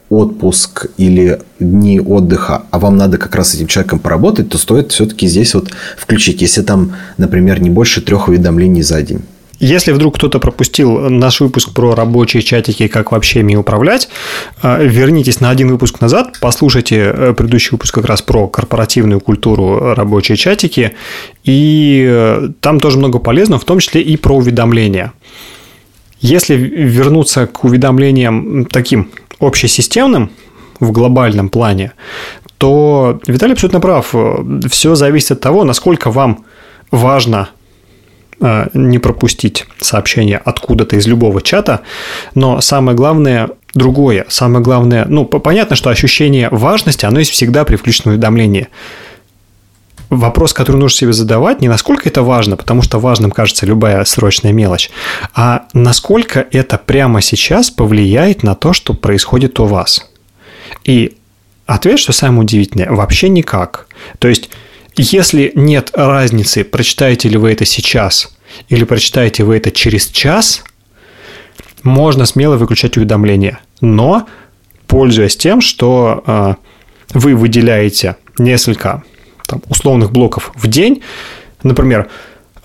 отпуск 0.10 0.88
или 0.98 1.40
дни 1.60 2.00
отдыха, 2.00 2.64
а 2.72 2.80
вам 2.80 2.98
надо 2.98 3.18
как 3.18 3.36
раз 3.36 3.50
с 3.50 3.56
этим 3.56 3.68
человеком 3.68 4.00
поработать, 4.00 4.50
то 4.50 4.58
стоит 4.58 4.92
все-таки 4.92 5.28
здесь 5.28 5.54
вот 5.56 5.72
включить, 5.98 6.42
если 6.42 6.62
там, 6.62 6.94
например, 7.18 7.62
не 7.62 7.70
больше 7.70 8.02
трех 8.02 8.28
уведомлений 8.28 8.84
за 8.84 9.02
день. 9.02 9.24
Если 9.60 9.92
вдруг 9.92 10.16
кто-то 10.16 10.40
пропустил 10.40 11.10
наш 11.10 11.40
выпуск 11.40 11.74
про 11.74 11.96
рабочие 11.96 12.42
чатики, 12.42 12.88
как 12.88 13.12
вообще 13.12 13.42
ими 13.42 13.56
управлять, 13.56 14.10
э, 14.62 14.86
вернитесь 14.86 15.40
на 15.40 15.50
один 15.50 15.70
выпуск 15.70 16.02
назад, 16.02 16.38
послушайте 16.42 16.98
э, 16.98 17.34
предыдущий 17.34 17.70
выпуск 17.72 17.94
как 17.94 18.06
раз 18.06 18.22
про 18.22 18.48
корпоративную 18.48 19.22
культуру 19.22 19.94
рабочие 19.94 20.38
чатики, 20.38 20.94
и 21.44 22.06
э, 22.10 22.50
там 22.62 22.80
тоже 22.80 22.98
много 22.98 23.20
полезного, 23.20 23.62
в 23.62 23.66
том 23.66 23.80
числе 23.80 24.02
и 24.02 24.18
про 24.18 24.36
уведомления. 24.36 25.14
Если 26.20 26.56
вернуться 26.56 27.48
к 27.48 27.64
уведомлениям 27.64 28.66
таким 28.66 29.12
общесистемным, 29.40 30.32
в 30.80 30.92
глобальном 30.92 31.50
плане, 31.50 31.94
то 32.58 33.20
Виталий 33.26 33.54
абсолютно 33.54 33.80
прав. 33.80 34.14
Все 34.70 34.96
зависит 34.96 35.32
от 35.32 35.40
того, 35.40 35.64
насколько 35.64 36.12
вам 36.12 36.44
важно 36.92 37.50
Э, 37.52 37.63
не 38.40 39.00
пропустить 39.00 39.66
сообщение 39.80 40.38
откуда-то 40.38 40.96
из 40.96 41.08
любого 41.08 41.42
чата, 41.42 41.82
но 42.36 42.62
самое 42.62 42.96
главное 42.96 43.50
другое. 43.74 44.26
Самое 44.30 44.64
главное, 44.64 45.06
ну, 45.06 45.26
понятно, 45.26 45.76
что 45.76 45.90
ощущение 45.90 46.50
важности, 46.50 47.06
оно 47.06 47.20
есть 47.20 47.32
всегда 47.32 47.64
при 47.64 47.76
включенном 47.76 48.14
уведомлении. 48.14 48.68
Вопрос, 50.10 50.54
который 50.54 50.78
нужно 50.78 50.96
себе 50.96 51.14
задавать, 51.14 51.60
не 51.60 51.68
насколько 51.68 52.08
это 52.08 52.22
важно, 52.22 52.56
потому 52.56 52.84
что 52.84 53.00
важным 53.00 53.32
кажется 53.32 53.66
любая 53.66 54.06
срочная 54.06 54.52
мелочь, 54.52 54.92
а 55.34 55.64
насколько 55.74 56.46
это 56.52 56.78
прямо 56.78 57.22
сейчас 57.22 57.72
повлияет 57.72 58.44
на 58.44 58.54
то, 58.54 58.74
что 58.74 58.94
происходит 58.94 59.60
у 59.60 59.66
вас. 59.66 60.12
И 60.84 61.18
ответ, 61.66 61.98
что 61.98 62.14
самое 62.14 62.42
удивительное, 62.42 62.92
вообще 62.92 63.30
никак. 63.30 63.88
То 64.20 64.28
есть 64.28 64.52
если 64.98 65.52
нет 65.56 65.92
разницы, 65.94 66.64
прочитаете 66.64 67.30
ли 67.30 67.38
вы 67.38 67.52
это 67.52 67.66
сейчас 67.66 68.36
или 68.70 68.84
прочитаете 68.84 69.44
вы 69.44 69.58
это 69.58 69.72
через 69.72 70.08
час, 70.08 70.64
можно 71.82 72.26
смело 72.26 72.58
выключать 72.58 72.98
уведомления. 72.98 73.60
Но, 73.82 74.28
пользуясь 74.88 75.36
тем, 75.36 75.62
что 75.62 76.24
э, 76.26 76.54
вы 77.14 77.36
выделяете 77.36 78.18
несколько 78.38 79.04
там, 79.48 79.62
условных 79.68 80.12
блоков 80.12 80.52
в 80.56 80.68
день, 80.68 81.02
например, 81.64 82.10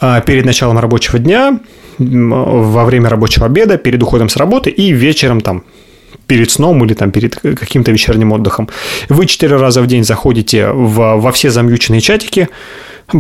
э, 0.01 0.21
перед 0.25 0.45
началом 0.45 0.79
рабочего 0.79 1.19
дня, 1.19 1.61
во 1.99 2.85
время 2.85 3.09
рабочего 3.09 3.47
обеда, 3.47 3.77
перед 3.77 4.03
уходом 4.03 4.29
с 4.29 4.37
работы 4.37 4.71
и 4.71 4.93
вечером 4.93 5.41
там 5.41 5.65
перед 6.29 6.51
сном 6.51 6.85
или 6.85 6.95
там 6.95 7.11
перед 7.11 7.35
каким-то 7.37 7.91
вечерним 7.91 8.33
отдыхом. 8.33 8.69
Вы 9.09 9.27
четыре 9.27 9.57
раза 9.57 9.83
в 9.83 9.87
день 9.87 10.05
заходите 10.05 10.69
в, 10.69 11.17
во 11.17 11.33
все 11.33 11.51
замьюченные 11.51 12.01
чатики, 12.01 12.49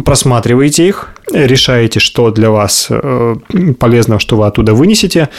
просматриваете 0.04 0.86
их, 0.86 1.08
решаете, 1.32 1.98
что 1.98 2.30
для 2.30 2.50
вас 2.50 2.88
э, 2.90 3.36
полезно, 3.80 4.18
что 4.20 4.36
вы 4.36 4.46
оттуда 4.46 4.74
вынесете, 4.74 5.30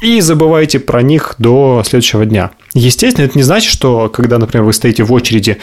и 0.00 0.20
забывайте 0.20 0.78
про 0.78 1.02
них 1.02 1.34
до 1.38 1.82
следующего 1.84 2.24
дня. 2.26 2.50
Естественно, 2.74 3.24
это 3.24 3.36
не 3.36 3.42
значит, 3.42 3.72
что 3.72 4.08
когда, 4.08 4.38
например, 4.38 4.64
вы 4.64 4.72
стоите 4.72 5.02
в 5.02 5.12
очереди 5.12 5.56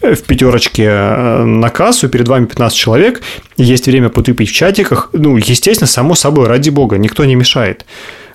э, 0.00 0.14
в 0.14 0.22
пятерочке 0.22 0.84
э, 0.84 1.44
на 1.44 1.70
кассу, 1.70 2.08
перед 2.08 2.28
вами 2.28 2.46
15 2.46 2.78
человек, 2.78 3.22
есть 3.56 3.86
время 3.86 4.08
потупить 4.08 4.50
в 4.50 4.52
чатиках, 4.52 5.10
ну, 5.12 5.36
естественно, 5.36 5.88
само 5.88 6.14
собой, 6.14 6.46
ради 6.46 6.70
бога, 6.70 6.96
никто 6.96 7.24
не 7.24 7.34
мешает. 7.34 7.86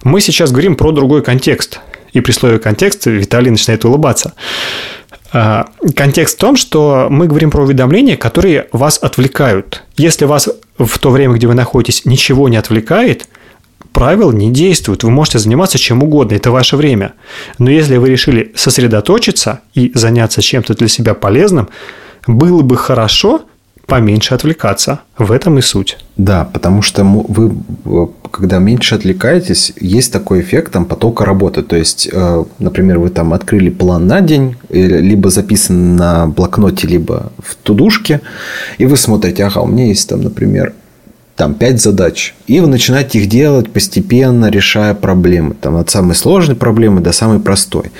Мы 0.03 0.19
сейчас 0.19 0.51
говорим 0.51 0.75
про 0.75 0.91
другой 0.91 1.23
контекст– 1.23 1.79
и 2.13 2.21
при 2.21 2.31
слове 2.31 2.59
контекст 2.59 3.05
Виталий 3.05 3.51
начинает 3.51 3.83
улыбаться. 3.85 4.33
А, 5.31 5.67
контекст 5.95 6.37
в 6.37 6.39
том, 6.39 6.55
что 6.55 7.07
мы 7.09 7.27
говорим 7.27 7.49
про 7.51 7.63
уведомления, 7.63 8.17
которые 8.17 8.67
вас 8.71 8.99
отвлекают. 9.01 9.83
Если 9.97 10.25
вас 10.25 10.47
в 10.77 10.99
то 10.99 11.09
время, 11.09 11.35
где 11.35 11.47
вы 11.47 11.55
находитесь, 11.55 12.05
ничего 12.05 12.49
не 12.49 12.57
отвлекает, 12.57 13.27
правил 13.93 14.31
не 14.31 14.51
действуют. 14.51 15.03
Вы 15.03 15.09
можете 15.09 15.39
заниматься 15.39 15.79
чем 15.79 16.03
угодно, 16.03 16.35
это 16.35 16.51
ваше 16.51 16.77
время. 16.77 17.13
Но 17.57 17.71
если 17.71 17.97
вы 17.97 18.09
решили 18.09 18.51
сосредоточиться 18.55 19.61
и 19.73 19.91
заняться 19.95 20.41
чем-то 20.41 20.75
для 20.75 20.87
себя 20.87 21.15
полезным, 21.15 21.69
было 22.27 22.61
бы 22.61 22.77
хорошо 22.77 23.41
поменьше 23.85 24.33
отвлекаться. 24.33 25.01
В 25.17 25.31
этом 25.31 25.59
и 25.59 25.61
суть. 25.61 25.97
Да, 26.17 26.45
потому 26.51 26.81
что 26.81 27.03
вы, 27.03 27.57
когда 28.31 28.59
меньше 28.59 28.95
отвлекаетесь, 28.95 29.73
есть 29.79 30.11
такой 30.11 30.41
эффект 30.41 30.73
там, 30.73 30.85
потока 30.85 31.25
работы. 31.25 31.63
То 31.63 31.75
есть, 31.75 32.09
э, 32.11 32.43
например, 32.59 32.99
вы 32.99 33.09
там 33.09 33.33
открыли 33.33 33.69
план 33.69 34.07
на 34.07 34.21
день, 34.21 34.55
либо 34.69 35.29
записан 35.29 35.95
на 35.95 36.27
блокноте, 36.27 36.87
либо 36.87 37.31
в 37.39 37.55
тудушке, 37.55 38.21
и 38.77 38.85
вы 38.85 38.97
смотрите, 38.97 39.43
ага, 39.43 39.61
у 39.61 39.67
меня 39.67 39.87
есть 39.87 40.07
там, 40.09 40.21
например, 40.21 40.73
там 41.35 41.55
пять 41.55 41.81
задач. 41.81 42.35
И 42.45 42.59
вы 42.59 42.67
начинаете 42.67 43.19
их 43.19 43.27
делать 43.27 43.71
постепенно, 43.71 44.51
решая 44.51 44.93
проблемы. 44.93 45.55
Там, 45.55 45.77
от 45.77 45.89
самой 45.89 46.15
сложной 46.15 46.55
проблемы 46.55 47.01
до 47.01 47.11
самой 47.11 47.39
простой. 47.39 47.91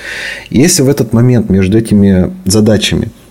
Если 0.50 0.82
в 0.82 0.88
этот 0.88 1.12
момент 1.12 1.50
между 1.50 1.76
этими 1.76 2.32
задачами– 2.44 3.10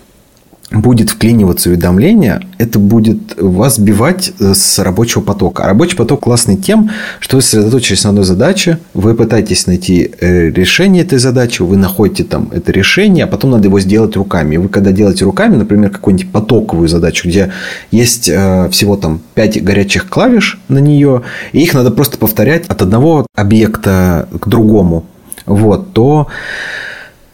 будет 0.74 1.12
вклиниваться 1.12 1.70
уведомление, 1.70 2.42
это 2.58 2.80
будет 2.80 3.40
вас 3.40 3.76
сбивать 3.76 4.34
э, 4.40 4.54
с 4.54 4.80
рабочего 4.80 5.22
потока. 5.22 5.64
А 5.64 5.68
рабочий 5.68 5.96
поток 5.96 6.22
классный 6.22 6.58
тем, 6.58 6.90
что 7.20 7.38
вы 7.38 7.42
сосредоточились 7.44 8.04
на 8.04 8.10
одной 8.10 8.26
задаче, 8.26 8.80
вы 8.94 9.14
пытаетесь 9.14 9.68
найти 9.68 10.12
э, 10.20 10.50
решение 10.50 11.04
этой 11.04 11.20
задачи, 11.20 11.62
вы 11.62 11.78
находите 11.78 12.24
там 12.24 12.50
это 12.52 12.72
решение, 12.72 13.26
а 13.26 13.28
потом 13.28 13.52
надо 13.52 13.68
его 13.68 13.80
сделать 13.80 14.16
руками. 14.16 14.56
И 14.56 14.58
вы 14.58 14.68
когда 14.68 14.92
делаете 14.92 15.26
руками, 15.26 15.56
например, 15.56 15.92
какую-нибудь 15.92 16.32
потоковую 16.32 16.88
задачу, 16.88 17.28
где 17.28 17.52
есть 17.92 18.28
э, 18.28 18.68
всего 18.72 18.98
там 18.98 19.22
5 19.36 19.64
горячих 19.64 20.10
клавиш 20.10 20.60
на 20.70 20.80
нее, 20.80 21.22
и 21.52 21.62
их 21.62 21.76
надо 21.76 21.92
просто 21.92 22.18
повторять 22.18 22.66
от 22.68 22.82
одного 22.82 23.28
объекта 23.36 24.28
к 24.40 24.48
другому, 24.48 25.06
вот, 25.46 25.94
то 25.94 26.28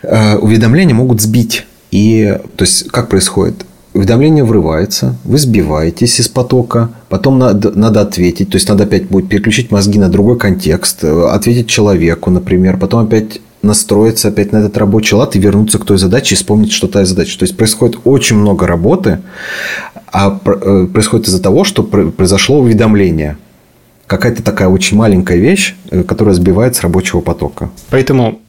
уведомления 0.02 0.96
могут 0.96 1.22
сбить 1.22 1.66
и 1.92 2.38
то 2.56 2.64
есть 2.64 2.90
как 2.90 3.10
происходит? 3.10 3.66
Уведомление 3.94 4.44
врывается, 4.44 5.16
вы 5.24 5.40
сбиваетесь 5.40 6.20
из 6.20 6.28
потока, 6.28 6.92
потом 7.10 7.40
надо, 7.40 7.72
надо 7.72 8.02
ответить, 8.02 8.50
то 8.50 8.56
есть 8.56 8.70
надо 8.70 8.84
опять 8.84 9.08
будет 9.08 9.30
переключить 9.30 9.72
мозги 9.72 9.98
на 9.98 10.10
другой 10.10 10.38
контекст, 10.38 11.04
э, 11.04 11.28
ответить 11.30 11.68
человеку, 11.68 12.30
например, 12.30 12.78
потом 12.78 13.06
опять 13.06 13.42
настроиться 13.62 14.30
опять 14.30 14.52
на 14.52 14.58
этот 14.58 14.78
рабочий 14.78 15.16
лад 15.16 15.36
и 15.36 15.40
вернуться 15.40 15.80
к 15.80 15.86
той 15.86 15.98
задаче 15.98 16.36
и 16.36 16.38
вспомнить, 16.38 16.72
что 16.72 16.88
та 16.88 17.04
задача. 17.06 17.38
То 17.38 17.44
есть 17.44 17.58
происходит 17.58 18.00
очень 18.04 18.38
много 18.38 18.68
работы, 18.68 19.20
а 20.12 20.40
э, 20.46 20.88
происходит 20.92 21.28
из-за 21.28 21.42
того, 21.42 21.64
что 21.64 21.84
произошло 21.84 22.60
уведомление. 22.60 23.38
Какая-то 24.08 24.44
такая 24.44 24.70
очень 24.70 24.98
маленькая 24.98 25.38
вещь, 25.38 25.76
э, 25.90 26.04
которая 26.04 26.36
сбивает 26.36 26.76
с 26.76 26.82
рабочего 26.82 27.22
потока. 27.22 27.70
Поэтому 27.90 28.40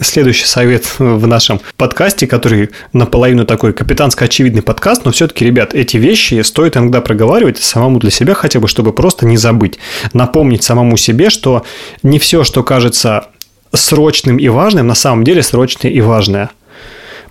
следующий 0.00 0.46
совет 0.46 0.98
в 0.98 1.26
нашем 1.26 1.60
подкасте, 1.76 2.26
который 2.26 2.70
наполовину 2.92 3.44
такой 3.44 3.72
капитанско-очевидный 3.72 4.62
подкаст, 4.62 5.04
но 5.04 5.12
все-таки, 5.12 5.44
ребят, 5.44 5.74
эти 5.74 5.96
вещи 5.96 6.42
стоит 6.42 6.76
иногда 6.76 7.00
проговаривать 7.00 7.58
самому 7.58 7.98
для 7.98 8.10
себя 8.10 8.34
хотя 8.34 8.60
бы, 8.60 8.68
чтобы 8.68 8.92
просто 8.92 9.26
не 9.26 9.36
забыть. 9.36 9.78
Напомнить 10.12 10.64
самому 10.64 10.96
себе, 10.96 11.30
что 11.30 11.64
не 12.02 12.18
все, 12.18 12.44
что 12.44 12.62
кажется 12.62 13.26
срочным 13.72 14.38
и 14.38 14.48
важным, 14.48 14.86
на 14.86 14.94
самом 14.94 15.24
деле 15.24 15.42
срочное 15.42 15.90
и 15.90 16.00
важное. 16.00 16.50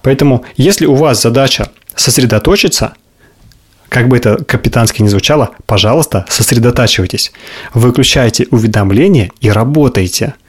Поэтому, 0.02 0.46
если 0.58 0.86
у 0.86 0.96
вас 0.96 1.22
задача 1.22 1.70
сосредоточиться, 1.96 2.94
как 3.90 4.08
бы 4.08 4.18
это 4.18 4.44
капитански 4.44 5.02
не 5.02 5.10
звучало, 5.10 5.52
пожалуйста, 5.66 6.26
сосредотачивайтесь. 6.30 7.32
Выключайте 7.74 8.48
уведомления 8.52 9.32
и 9.42 9.50
работайте– 9.50 10.34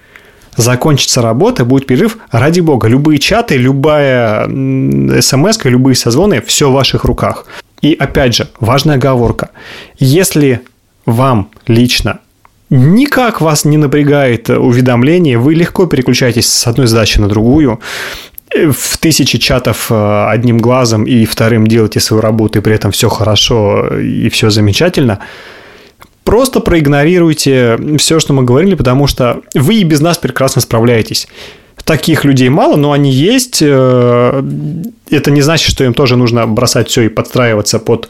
закончится 0.56 1.22
работа, 1.22 1.64
будет 1.64 1.86
перерыв, 1.86 2.18
ради 2.30 2.60
бога, 2.60 2.88
любые 2.88 3.18
чаты, 3.18 3.56
любая 3.56 4.46
смс, 5.20 5.58
любые 5.64 5.94
созвоны, 5.94 6.40
все 6.40 6.70
в 6.70 6.72
ваших 6.72 7.04
руках. 7.04 7.46
И 7.82 7.94
опять 7.94 8.34
же, 8.34 8.48
важная 8.60 8.96
оговорка. 8.96 9.50
Если 9.98 10.60
вам 11.04 11.50
лично 11.66 12.20
никак 12.70 13.40
вас 13.40 13.64
не 13.64 13.76
напрягает 13.76 14.50
уведомление, 14.50 15.38
вы 15.38 15.54
легко 15.54 15.86
переключаетесь 15.86 16.48
с 16.50 16.66
одной 16.66 16.88
задачи 16.88 17.20
на 17.20 17.28
другую, 17.28 17.80
в 18.52 18.98
тысячи 18.98 19.38
чатов 19.38 19.88
э, 19.90 20.26
одним 20.28 20.58
глазом 20.58 21.04
и 21.04 21.26
вторым 21.26 21.66
делаете 21.66 22.00
свою 22.00 22.22
работу, 22.22 22.58
и 22.58 22.62
при 22.62 22.74
этом 22.74 22.90
все 22.90 23.08
хорошо 23.08 23.98
и 23.98 24.28
все 24.30 24.50
замечательно– 24.50 25.18
Просто 26.26 26.58
проигнорируйте 26.58 27.78
все, 27.98 28.18
что 28.18 28.32
мы 28.32 28.42
говорили, 28.42 28.74
потому 28.74 29.06
что 29.06 29.42
вы 29.54 29.76
и 29.76 29.84
без 29.84 30.00
нас 30.00 30.18
прекрасно 30.18 30.60
справляетесь. 30.60 31.28
Таких 31.84 32.24
людей 32.24 32.48
мало, 32.48 32.74
но 32.74 32.90
они 32.90 33.12
есть. 33.12 33.62
Э, 33.62 34.42
это 35.08 35.30
не 35.30 35.40
значит, 35.40 35.70
что 35.70 35.84
им 35.84 35.94
тоже 35.94 36.16
нужно 36.16 36.44
бросать 36.48 36.88
все 36.88 37.02
и 37.02 37.08
подстраиваться 37.08 37.78
под 37.78 38.08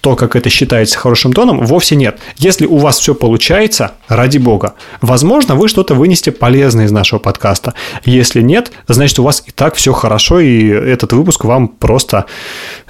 то, 0.00 0.16
как 0.16 0.34
это 0.34 0.50
считается 0.50 0.98
хорошим 0.98 1.32
тоном. 1.32 1.64
Вовсе 1.64 1.94
нет. 1.94 2.18
Если 2.36 2.66
у 2.66 2.78
вас 2.78 2.98
все 2.98 3.14
получается, 3.14 3.92
ради 4.08 4.38
бога, 4.38 4.74
возможно, 5.00 5.54
вы 5.54 5.68
что-то 5.68 5.94
вынесете 5.94 6.32
полезное 6.32 6.86
из 6.86 6.90
нашего 6.90 7.20
подкаста. 7.20 7.74
Если 8.04 8.42
нет, 8.42 8.72
значит, 8.88 9.20
у 9.20 9.22
вас 9.22 9.44
и 9.46 9.52
так 9.52 9.76
все 9.76 9.92
хорошо, 9.92 10.40
и 10.40 10.66
этот 10.66 11.12
выпуск 11.12 11.44
вам 11.44 11.68
просто 11.68 12.24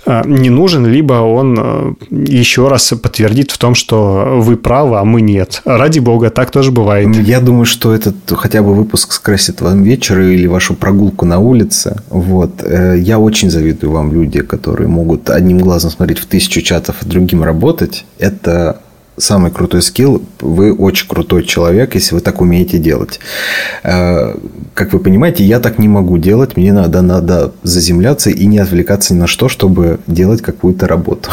не 0.07 0.51
нужен, 0.51 0.87
либо 0.87 1.15
он 1.15 1.57
э, 1.59 1.95
еще 2.11 2.69
раз 2.69 2.93
подтвердит 3.01 3.51
в 3.51 3.59
том, 3.59 3.75
что 3.75 4.39
вы 4.39 4.57
правы, 4.57 4.99
а 4.99 5.05
мы 5.05 5.21
нет. 5.21 5.63
Ради 5.65 6.01
бога, 6.01 6.31
так 6.31 6.51
тоже 6.51 6.73
бывает. 6.73 7.15
Я 7.17 7.41
думаю, 7.41 7.67
что 7.67 7.95
этот 7.95 8.17
хотя 8.31 8.63
бы 8.63 8.75
выпуск 8.75 9.13
скрасит 9.13 9.61
вам 9.61 9.83
вечер 9.83 10.21
или 10.21 10.47
вашу 10.47 10.75
прогулку 10.75 11.25
на 11.25 11.39
улице. 11.39 12.03
Вот. 12.11 12.63
Э, 12.63 12.97
я 12.99 13.19
очень 13.19 13.51
завидую 13.51 13.93
вам 13.93 14.13
люди, 14.13 14.41
которые 14.41 14.89
могут 14.89 15.31
одним 15.31 15.59
глазом 15.59 15.91
смотреть 15.91 16.19
в 16.19 16.27
тысячу 16.27 16.63
чатов, 16.63 16.97
а 17.01 17.07
другим 17.07 17.45
работать. 17.45 18.05
Это 18.19 18.81
самый 19.17 19.51
крутой 19.51 19.83
скилл. 19.83 20.23
Вы 20.41 20.75
очень 20.75 21.09
крутой 21.09 21.45
человек, 21.45 21.95
если 21.95 22.15
вы 22.15 22.21
так 22.21 22.41
умеете 22.41 22.79
делать. 22.79 23.21
Э, 23.83 24.35
как 24.75 24.93
вы 24.93 24.99
понимаете, 24.99 25.45
я 25.45 25.61
так 25.61 25.79
не 25.79 25.89
могу 25.89 26.19
делать. 26.19 26.57
Мне 26.57 26.73
надо, 26.73 27.03
надо 27.03 27.53
заземляться 27.63 28.31
и 28.31 28.47
не 28.47 28.59
отвлекаться 28.59 29.15
ни 29.15 29.19
на 29.19 29.27
что, 29.27 29.49
чтобы 29.49 30.01
делать 30.07 30.43
какую-то 30.43 30.87
работу. 30.87 31.31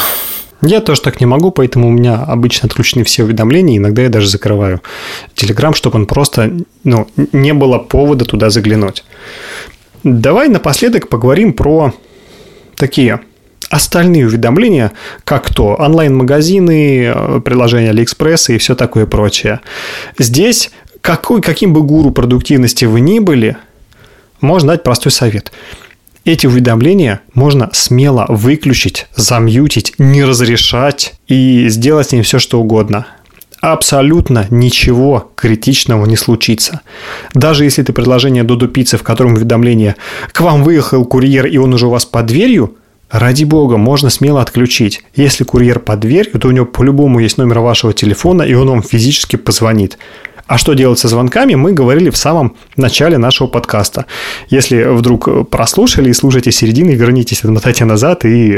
Я 0.61 0.81
тоже 0.81 1.01
так 1.01 1.21
не 1.21 1.25
могу, 1.25 1.51
поэтому 1.51 1.87
у 1.87 1.91
меня 1.91 2.15
обычно 2.15 2.67
отключены 2.67 3.05
все 3.05 3.23
уведомления, 3.23 3.77
иногда 3.77 4.01
я 4.01 4.09
даже 4.09 4.27
закрываю 4.27 4.81
Telegram, 5.33 5.73
чтобы 5.73 5.99
он 5.99 6.05
просто 6.05 6.51
ну, 6.83 7.07
не 7.31 7.53
было 7.53 7.77
повода 7.77 8.25
туда 8.25 8.49
заглянуть. 8.49 9.05
Давай 10.03 10.49
напоследок 10.49 11.07
поговорим 11.07 11.53
про 11.53 11.93
такие 12.75 13.21
остальные 13.69 14.27
уведомления, 14.27 14.91
как 15.23 15.53
то 15.53 15.75
онлайн-магазины, 15.75 17.05
э, 17.05 17.41
приложения 17.43 17.91
Алиэкспресса 17.91 18.53
и 18.53 18.57
все 18.57 18.75
такое 18.75 19.05
прочее. 19.05 19.61
Здесь 20.17 20.71
какой, 21.01 21.41
каким 21.41 21.73
бы 21.73 21.81
гуру 21.81 22.11
продуктивности 22.11 22.85
вы 22.85 22.99
ни 22.99 23.19
были, 23.19 23.57
можно 24.41 24.73
дать 24.73 24.83
простой 24.83 25.11
совет. 25.11 25.51
Эти 26.25 26.47
уведомления 26.47 27.21
можно 27.33 27.69
смело 27.71 28.25
выключить, 28.27 29.07
замьютить, 29.15 29.93
не 29.97 30.23
разрешать 30.23 31.15
и 31.27 31.69
сделать 31.69 32.09
с 32.09 32.11
ним 32.11 32.23
все, 32.23 32.39
что 32.39 32.59
угодно. 32.59 33.07
Абсолютно 33.61 34.45
ничего 34.49 35.31
критичного 35.35 36.05
не 36.05 36.15
случится. 36.15 36.81
Даже 37.33 37.65
если 37.65 37.83
это 37.83 37.93
предложение 37.93 38.43
Додо 38.43 38.67
Пиццы, 38.67 38.97
в 38.97 39.03
котором 39.03 39.33
уведомление 39.33 39.95
«К 40.31 40.41
вам 40.41 40.63
выехал 40.63 41.03
курьер, 41.05 41.45
и 41.45 41.57
он 41.57 41.73
уже 41.73 41.87
у 41.87 41.89
вас 41.89 42.05
под 42.05 42.27
дверью», 42.27 42.75
Ради 43.11 43.43
бога, 43.43 43.77
можно 43.77 44.09
смело 44.09 44.41
отключить. 44.41 45.03
Если 45.15 45.43
курьер 45.43 45.79
под 45.79 45.99
дверью, 46.01 46.39
то 46.39 46.47
у 46.47 46.51
него 46.51 46.65
по-любому 46.65 47.19
есть 47.19 47.37
номер 47.37 47.59
вашего 47.59 47.91
телефона, 47.91 48.43
и 48.43 48.53
он 48.53 48.69
вам 48.69 48.83
физически 48.83 49.35
позвонит. 49.35 49.97
А 50.45 50.57
что 50.57 50.73
делать 50.73 50.97
со 50.97 51.07
звонками, 51.07 51.53
мы 51.53 51.73
говорили 51.73 52.09
в 52.09 52.17
самом 52.17 52.55
начале 52.75 53.19
нашего 53.19 53.47
подкаста. 53.47 54.07
Если 54.49 54.83
вдруг 54.83 55.47
прослушали 55.49 56.09
и 56.09 56.13
слушайте 56.13 56.51
середины, 56.51 56.91
вернитесь, 56.91 57.43
отмотайте 57.43 57.85
назад 57.85 58.25
и 58.25 58.57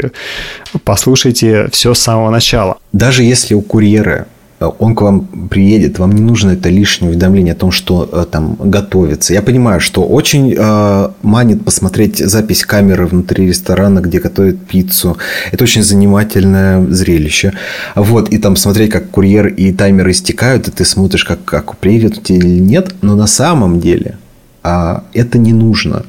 послушайте 0.84 1.68
все 1.70 1.92
с 1.92 1.98
самого 1.98 2.30
начала. 2.30 2.78
Даже 2.92 3.24
если 3.24 3.52
у 3.52 3.60
курьера 3.60 4.26
он 4.68 4.94
к 4.94 5.02
вам 5.02 5.48
приедет, 5.50 5.98
вам 5.98 6.12
не 6.12 6.20
нужно 6.20 6.50
это 6.52 6.68
лишнее 6.68 7.10
уведомление 7.10 7.52
о 7.52 7.56
том, 7.56 7.70
что 7.70 8.08
э, 8.10 8.24
там 8.30 8.56
готовится. 8.58 9.34
Я 9.34 9.42
понимаю, 9.42 9.80
что 9.80 10.02
очень 10.02 10.54
э, 10.56 11.08
манит 11.22 11.64
посмотреть 11.64 12.18
запись 12.18 12.64
камеры 12.64 13.06
внутри 13.06 13.46
ресторана, 13.46 14.00
где 14.00 14.20
готовят 14.20 14.58
пиццу. 14.66 15.16
Это 15.50 15.64
очень 15.64 15.82
занимательное 15.82 16.86
зрелище. 16.90 17.52
Вот, 17.94 18.28
и 18.30 18.38
там 18.38 18.56
смотреть, 18.56 18.90
как 18.90 19.10
курьер 19.10 19.46
и 19.46 19.72
таймеры 19.72 20.10
истекают, 20.10 20.68
и 20.68 20.70
ты 20.70 20.84
смотришь, 20.84 21.24
как, 21.24 21.44
как 21.44 21.76
приедет 21.76 22.30
или 22.30 22.60
нет. 22.60 22.94
Но 23.02 23.16
на 23.16 23.26
самом 23.26 23.80
деле 23.80 24.16
а 24.62 25.02
это 25.12 25.38
не 25.38 25.52
нужно. 25.52 26.04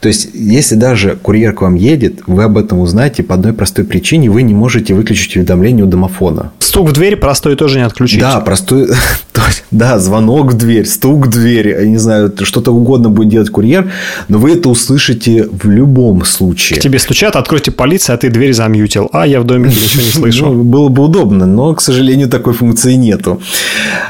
То 0.00 0.08
есть, 0.08 0.30
если 0.32 0.76
даже 0.76 1.16
курьер 1.20 1.52
к 1.52 1.60
вам 1.60 1.74
едет, 1.74 2.20
вы 2.26 2.44
об 2.44 2.56
этом 2.56 2.78
узнаете 2.78 3.22
по 3.22 3.34
одной 3.34 3.52
простой 3.52 3.84
причине, 3.84 4.30
вы 4.30 4.42
не 4.42 4.54
можете 4.54 4.94
выключить 4.94 5.36
уведомление 5.36 5.84
у 5.84 5.88
домофона. 5.88 6.52
Стук 6.58 6.88
в 6.88 6.92
дверь 6.92 7.16
простой 7.16 7.54
тоже 7.56 7.78
не 7.78 7.84
отключить. 7.84 8.20
Да, 8.20 8.40
простой, 8.40 8.88
да, 9.70 9.98
звонок 9.98 10.52
в 10.52 10.56
дверь, 10.56 10.86
стук 10.86 11.26
в 11.26 11.30
дверь, 11.30 11.68
я 11.68 11.86
не 11.86 11.98
знаю, 11.98 12.32
что-то 12.42 12.72
угодно 12.72 13.10
будет 13.10 13.28
делать 13.28 13.50
курьер, 13.50 13.90
но 14.28 14.38
вы 14.38 14.52
это 14.52 14.70
услышите 14.70 15.46
в 15.50 15.68
любом 15.68 16.24
случае. 16.24 16.78
К 16.78 16.82
тебе 16.82 16.98
стучат, 16.98 17.36
откройте 17.36 17.70
полиция, 17.70 18.14
а 18.14 18.16
ты 18.16 18.30
дверь 18.30 18.54
замьютил. 18.54 19.10
А, 19.12 19.26
я 19.26 19.40
в 19.40 19.44
доме 19.44 19.68
ничего 19.68 20.02
не 20.02 20.10
слышу. 20.10 20.46
Ну, 20.46 20.64
было 20.64 20.88
бы 20.88 21.04
удобно, 21.04 21.44
но, 21.44 21.74
к 21.74 21.82
сожалению, 21.82 22.28
такой 22.28 22.54
функции 22.54 22.94
нету. 22.94 23.42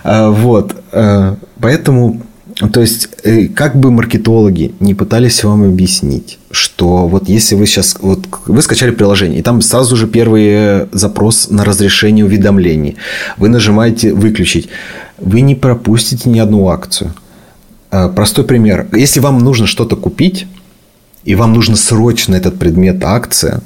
А, 0.04 0.30
вот. 0.30 0.76
А, 0.92 1.36
поэтому 1.60 2.22
то 2.66 2.80
есть, 2.80 3.08
э, 3.22 3.46
как 3.48 3.76
бы 3.76 3.90
маркетологи 3.90 4.74
не 4.80 4.94
пытались 4.94 5.44
вам 5.44 5.62
объяснить, 5.62 6.38
что 6.50 7.06
вот 7.06 7.28
если 7.28 7.54
вы 7.54 7.66
сейчас, 7.66 7.96
вот 8.00 8.26
вы 8.46 8.62
скачали 8.62 8.90
приложение, 8.90 9.38
и 9.38 9.42
там 9.42 9.62
сразу 9.62 9.96
же 9.96 10.08
первый 10.08 10.88
запрос 10.92 11.50
на 11.50 11.64
разрешение 11.64 12.24
уведомлений, 12.24 12.96
вы 13.36 13.48
нажимаете 13.48 14.12
«выключить», 14.12 14.68
вы 15.18 15.40
не 15.40 15.54
пропустите 15.54 16.30
ни 16.30 16.38
одну 16.38 16.68
акцию. 16.68 17.14
Э, 17.90 18.08
простой 18.08 18.44
пример. 18.44 18.88
Если 18.92 19.20
вам 19.20 19.38
нужно 19.38 19.66
что-то 19.66 19.96
купить, 19.96 20.46
и 21.24 21.34
вам 21.34 21.52
нужно 21.52 21.76
срочно 21.76 22.34
этот 22.34 22.58
предмет 22.58 23.04
акция, 23.04 23.62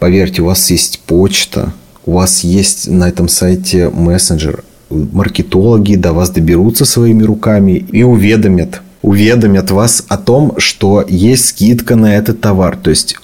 Поверьте, 0.00 0.40
у 0.40 0.46
вас 0.46 0.70
есть 0.70 1.00
почта, 1.00 1.74
у 2.06 2.12
вас 2.12 2.42
есть 2.42 2.88
на 2.88 3.06
этом 3.06 3.28
сайте 3.28 3.90
мессенджер. 3.90 4.64
Маркетологи 4.90 5.94
до 5.94 6.12
вас 6.12 6.30
доберутся 6.30 6.84
своими 6.84 7.22
руками 7.22 7.84
и 7.92 8.02
уведомят, 8.02 8.82
уведомят 9.02 9.70
вас 9.70 10.04
о 10.08 10.18
том, 10.18 10.54
что 10.58 11.04
есть 11.08 11.46
скидка 11.46 11.96
на 11.96 12.16
этот 12.16 12.40
товар. 12.40 12.76
То 12.76 12.90
есть 12.90 13.16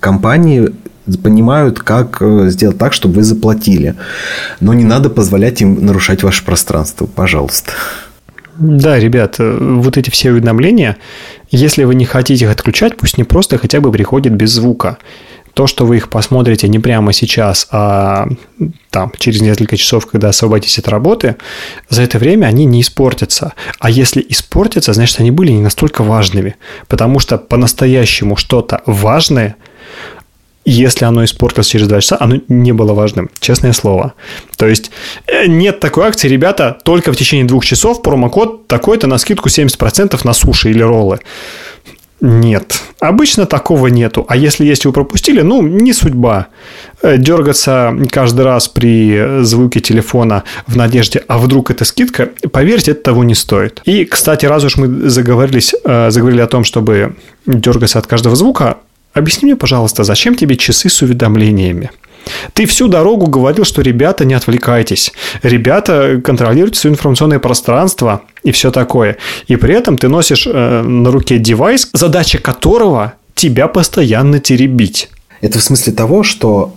компании 0.00 0.72
понимают, 1.22 1.80
как 1.80 2.18
э, 2.20 2.48
сделать 2.48 2.78
так, 2.78 2.92
чтобы 2.92 3.16
вы 3.16 3.22
заплатили. 3.22 3.94
Но 4.60 4.72
не 4.74 4.84
надо 4.84 5.10
позволять 5.10 5.60
им 5.60 5.84
нарушать 5.84 6.22
ваше 6.22 6.44
пространство, 6.44 7.06
пожалуйста. 7.06 7.72
Да, 8.58 8.98
ребят, 8.98 9.36
э, 9.38 9.58
вот 9.80 9.96
эти 9.96 10.10
все 10.10 10.30
уведомления, 10.30 10.96
если 11.50 11.84
вы 11.84 11.94
не 11.94 12.04
хотите 12.04 12.44
их 12.44 12.50
отключать, 12.50 12.96
пусть 12.96 13.18
не 13.18 13.24
просто 13.24 13.58
хотя 13.58 13.80
бы 13.80 13.90
приходят 13.90 14.32
без 14.32 14.50
звука. 14.50 14.98
То, 15.54 15.66
что 15.66 15.84
вы 15.84 15.98
их 15.98 16.08
посмотрите 16.08 16.68
не 16.68 16.78
прямо 16.78 17.12
сейчас, 17.12 17.68
а 17.70 18.26
там, 18.90 19.12
через 19.18 19.40
несколько 19.40 19.76
часов, 19.76 20.06
когда 20.06 20.30
освободитесь 20.30 20.78
от 20.78 20.88
работы, 20.88 21.36
за 21.88 22.02
это 22.02 22.18
время 22.18 22.46
они 22.46 22.64
не 22.64 22.80
испортятся. 22.80 23.52
А 23.78 23.90
если 23.90 24.24
испортятся, 24.28 24.92
значит, 24.92 25.20
они 25.20 25.30
были 25.30 25.52
не 25.52 25.62
настолько 25.62 26.02
важными. 26.02 26.56
Потому 26.88 27.18
что 27.18 27.38
по-настоящему 27.38 28.36
что-то 28.36 28.82
важное– 28.86 29.56
если 30.64 31.04
оно 31.04 31.24
испортилось 31.24 31.66
через 31.66 31.88
2 31.88 32.00
часа, 32.00 32.16
оно 32.20 32.36
не 32.48 32.72
было 32.72 32.94
важным, 32.94 33.30
честное 33.40 33.72
слово. 33.72 34.14
То 34.56 34.68
есть 34.68 34.90
э, 35.26 35.46
нет 35.46 35.80
такой 35.80 36.06
акции, 36.06 36.28
ребята, 36.28 36.78
только 36.84 37.12
в 37.12 37.16
течение 37.16 37.46
двух 37.46 37.64
часов 37.64 38.02
промокод 38.02 38.68
такой-то 38.68 39.06
на 39.08 39.18
скидку 39.18 39.48
70% 39.48 40.20
на 40.24 40.32
суши 40.32 40.70
или 40.70 40.82
роллы. 40.82 41.18
Нет, 42.24 42.80
обычно 43.00 43.46
такого 43.46 43.88
нету. 43.88 44.24
А 44.28 44.36
если 44.36 44.64
есть, 44.64 44.84
вы 44.86 44.92
пропустили, 44.92 45.40
ну, 45.40 45.60
не 45.60 45.92
судьба. 45.92 46.46
Э, 47.02 47.16
дергаться 47.18 47.92
каждый 48.12 48.42
раз 48.42 48.68
при 48.68 49.42
звуке 49.42 49.80
телефона 49.80 50.44
в 50.68 50.76
надежде, 50.76 51.24
а 51.26 51.38
вдруг 51.38 51.72
это 51.72 51.84
скидка, 51.84 52.28
поверьте, 52.52 52.92
это 52.92 53.02
того 53.02 53.24
не 53.24 53.34
стоит. 53.34 53.82
И, 53.86 54.04
кстати, 54.04 54.46
раз 54.46 54.62
уж 54.62 54.76
мы 54.76 55.10
заговорились, 55.10 55.74
э, 55.84 56.12
заговорили 56.12 56.42
о 56.42 56.46
том, 56.46 56.62
чтобы 56.62 57.16
дергаться 57.44 57.98
от 57.98 58.06
каждого 58.06 58.36
звука, 58.36 58.76
Объясни 59.12 59.46
мне, 59.46 59.56
пожалуйста, 59.56 60.04
зачем 60.04 60.34
тебе 60.34 60.56
часы 60.56 60.88
с 60.88 61.02
уведомлениями? 61.02 61.90
Ты 62.54 62.66
всю 62.66 62.88
дорогу 62.88 63.26
говорил, 63.26 63.64
что 63.64 63.82
ребята, 63.82 64.24
не 64.24 64.34
отвлекайтесь. 64.34 65.12
Ребята, 65.42 66.20
контролируйте 66.24 66.78
свое 66.78 66.94
информационное 66.94 67.38
пространство 67.38 68.22
и 68.42 68.52
все 68.52 68.70
такое. 68.70 69.16
И 69.48 69.56
при 69.56 69.74
этом 69.74 69.98
ты 69.98 70.08
носишь 70.08 70.46
э, 70.46 70.82
на 70.82 71.10
руке 71.10 71.38
девайс, 71.38 71.88
задача 71.92 72.38
которого 72.38 73.14
тебя 73.34 73.68
постоянно 73.68 74.38
теребить. 74.38 75.10
Это 75.40 75.58
в 75.58 75.62
смысле 75.62 75.92
того, 75.92 76.22
что 76.22 76.72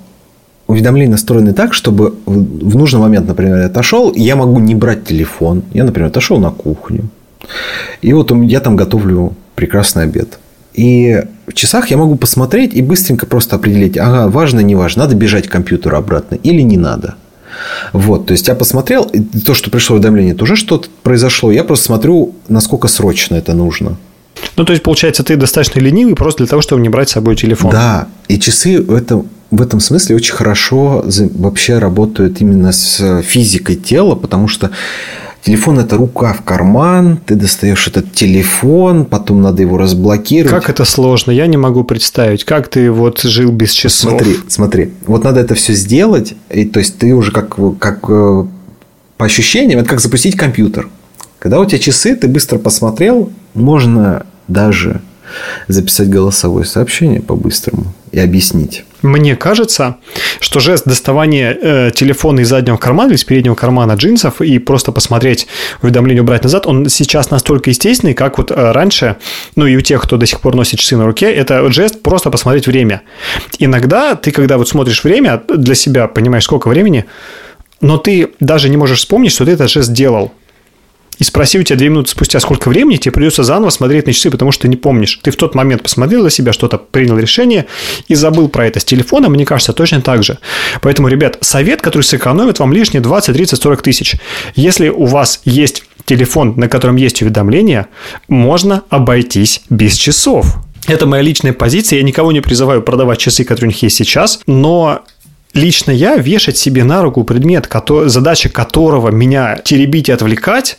уведомления 0.67 1.11
настроены 1.11 1.53
так, 1.53 1.73
чтобы 1.73 2.15
в 2.25 2.75
нужный 2.75 2.99
момент, 2.99 3.27
например, 3.27 3.57
я 3.57 3.65
отошел, 3.67 4.13
я 4.15 4.35
могу 4.35 4.59
не 4.59 4.73
брать 4.73 5.05
телефон. 5.05 5.63
Я, 5.73 5.83
например, 5.83 6.09
отошел 6.09 6.39
на 6.39 6.49
кухню. 6.49 7.07
И 8.01 8.13
вот 8.13 8.31
я 8.31 8.59
там 8.59 8.75
готовлю 8.75 9.35
прекрасный 9.53 10.03
обед. 10.03 10.39
И 10.75 11.23
в 11.47 11.53
часах 11.53 11.89
я 11.89 11.97
могу 11.97 12.15
посмотреть 12.15 12.73
и 12.73 12.81
быстренько 12.81 13.25
просто 13.25 13.55
определить, 13.55 13.97
ага, 13.97 14.27
важно, 14.27 14.59
не 14.59 14.75
важно, 14.75 15.03
надо 15.03 15.15
бежать 15.15 15.47
к 15.47 15.51
компьютеру 15.51 15.97
обратно 15.97 16.35
или 16.35 16.61
не 16.61 16.77
надо. 16.77 17.15
Вот, 17.93 18.25
то 18.25 18.33
есть 18.33 18.47
я 18.49 18.55
посмотрел, 18.55 19.09
то, 19.45 19.53
что 19.53 19.71
пришло 19.71 19.95
уведомление, 19.95 20.33
тоже 20.33 20.57
что-то 20.57 20.89
произошло. 21.03 21.51
Я 21.51 21.63
просто 21.63 21.85
смотрю, 21.85 22.35
насколько 22.49 22.89
срочно 22.89 23.35
это 23.35 23.53
нужно. 23.53 23.95
Ну, 24.57 24.65
то 24.65 24.73
есть, 24.73 24.83
получается, 24.83 25.23
ты 25.23 25.37
достаточно 25.37 25.79
ленивый 25.79 26.15
просто 26.15 26.39
для 26.39 26.47
того, 26.47 26.61
чтобы 26.61 26.81
не 26.81 26.89
брать 26.89 27.09
с 27.09 27.13
собой 27.13 27.37
телефон. 27.37 27.71
Да, 27.71 28.07
и 28.27 28.37
часы 28.37 28.81
в 28.81 28.93
этом, 28.93 29.29
в 29.51 29.61
этом 29.61 29.79
смысле 29.79 30.17
очень 30.17 30.33
хорошо 30.33 31.05
вообще 31.35 31.79
работают 31.79 32.41
именно 32.41 32.73
с 32.73 33.21
физикой 33.21 33.77
тела, 33.77 34.15
потому 34.15 34.49
что 34.49 34.71
Телефон– 35.45 35.77
это 35.79 35.95
рука 35.95 36.33
в 36.33 36.41
карман, 36.41 37.19
ты 37.23 37.35
достаешь 37.35 37.85
этот 37.85 38.11
телефон, 38.13 39.05
потом 39.05 39.43
надо 39.43 39.61
его 39.61 39.77
разблокировать. 39.77 40.51
Как 40.51 40.71
это 40.71 40.85
сложно, 40.85 41.29
я 41.29 41.45
не 41.45 41.55
могу 41.55 41.83
представить. 41.83 42.43
Как 42.45 42.67
ты 42.67 42.89
вот 42.89 43.21
жил 43.21 43.51
без 43.51 43.71
часов? 43.71 44.09
Смотри, 44.09 44.37
смотри. 44.47 44.93
Вот 45.05 45.23
надо 45.23 45.41
это 45.41 45.53
все 45.53 45.73
сделать, 45.73 46.33
и, 46.49 46.65
то 46.65 46.79
есть 46.79 46.97
ты 46.97 47.13
уже 47.13 47.31
как, 47.31 47.57
как 47.77 48.05
э, 48.09 48.45
по 49.17 49.25
ощущениям, 49.27 49.81
это 49.81 49.89
как 49.89 49.99
запустить 49.99 50.35
компьютер. 50.35 50.89
Когда 51.37 51.59
у 51.59 51.65
тебя 51.65 51.77
часы, 51.77 52.15
ты 52.15 52.27
быстро 52.27 52.57
посмотрел, 52.57 53.31
можно 53.53 54.25
даже 54.47 55.01
записать 55.67 56.09
голосовое 56.09 56.65
сообщение 56.65 57.21
по-быстрому 57.21 57.93
и 58.11 58.19
объяснить. 58.19 58.85
Мне 59.01 59.35
кажется, 59.35 59.97
что 60.39 60.59
жест 60.59 60.85
доставания 60.85 61.57
э, 61.61 61.91
телефона 61.93 62.39
из 62.39 62.49
заднего 62.49 62.77
кармана 62.77 63.09
или 63.09 63.17
из 63.17 63.23
переднего 63.23 63.55
кармана 63.55 63.93
джинсов 63.93 64.41
и 64.41 64.57
просто 64.57 64.91
посмотреть 64.91 65.47
уведомление 65.81 66.23
убрать 66.23 66.43
назад, 66.43 66.65
он 66.65 66.89
сейчас 66.89 67.29
настолько 67.29 67.69
естественный, 67.69 68.13
как 68.13 68.37
вот 68.37 68.51
э, 68.51 68.71
раньше, 68.71 69.17
ну 69.55 69.67
и 69.67 69.75
у 69.75 69.81
тех, 69.81 70.01
кто 70.01 70.17
до 70.17 70.25
сих 70.25 70.41
пор 70.41 70.55
носит 70.55 70.79
часы 70.79 70.97
на 70.97 71.05
руке, 71.05 71.31
это 71.31 71.71
жест 71.71 72.01
просто 72.01 72.31
посмотреть 72.31 72.67
время. 72.67 73.01
Иногда 73.59 74.15
ты, 74.15 74.31
когда 74.31 74.57
вот 74.57 74.69
смотришь 74.69 75.03
время, 75.03 75.41
для 75.47 75.75
себя 75.75 76.07
понимаешь, 76.07 76.45
сколько 76.45 76.67
времени, 76.67 77.05
но 77.81 77.97
ты 77.97 78.29
даже 78.39 78.69
не 78.69 78.77
можешь 78.77 78.99
вспомнить, 78.99 79.31
что 79.31 79.45
ты 79.45 79.51
этот 79.51 79.69
жест 79.69 79.91
делал 79.91 80.31
и 81.17 81.23
спроси 81.23 81.59
у 81.59 81.63
тебя 81.63 81.77
две 81.77 81.89
минуты 81.89 82.09
спустя, 82.11 82.39
сколько 82.39 82.69
времени, 82.69 82.97
тебе 82.97 83.11
придется 83.13 83.43
заново 83.43 83.69
смотреть 83.69 84.07
на 84.07 84.13
часы, 84.13 84.29
потому 84.29 84.51
что 84.51 84.63
ты 84.63 84.67
не 84.67 84.75
помнишь. 84.75 85.19
Ты 85.21 85.31
в 85.31 85.35
тот 85.35 85.55
момент 85.55 85.83
посмотрел 85.83 86.21
для 86.21 86.29
себя 86.29 86.51
что-то, 86.53 86.77
принял 86.77 87.17
решение 87.17 87.65
и 88.07 88.15
забыл 88.15 88.49
про 88.49 88.67
это. 88.67 88.79
С 88.79 88.85
телефона, 88.85 89.29
мне 89.29 89.45
кажется, 89.45 89.73
точно 89.73 90.01
так 90.01 90.23
же. 90.23 90.37
Поэтому, 90.81 91.07
ребят, 91.07 91.37
совет, 91.41 91.81
который 91.81 92.03
сэкономит 92.03 92.59
вам 92.59 92.73
лишние 92.73 93.01
20, 93.01 93.33
30, 93.33 93.61
40 93.61 93.81
тысяч. 93.81 94.15
Если 94.55 94.89
у 94.89 95.05
вас 95.05 95.41
есть 95.45 95.83
телефон, 96.05 96.53
на 96.57 96.67
котором 96.67 96.97
есть 96.97 97.21
уведомления, 97.21 97.87
можно 98.27 98.83
обойтись 98.89 99.61
без 99.69 99.95
часов. 99.95 100.57
Это 100.87 101.07
моя 101.07 101.23
личная 101.23 101.53
позиция. 101.53 101.97
Я 101.97 102.03
никого 102.03 102.31
не 102.31 102.41
призываю 102.41 102.81
продавать 102.81 103.19
часы, 103.19 103.43
которые 103.43 103.69
у 103.69 103.71
них 103.71 103.81
есть 103.81 103.95
сейчас, 103.95 104.41
но 104.45 105.03
лично 105.53 105.91
я 105.91 106.15
вешать 106.17 106.57
себе 106.57 106.83
на 106.83 107.01
руку 107.01 107.23
предмет, 107.23 107.67
задача 108.05 108.49
которого 108.49 109.09
меня 109.09 109.57
теребить 109.63 110.09
и 110.09 110.11
отвлекать, 110.11 110.77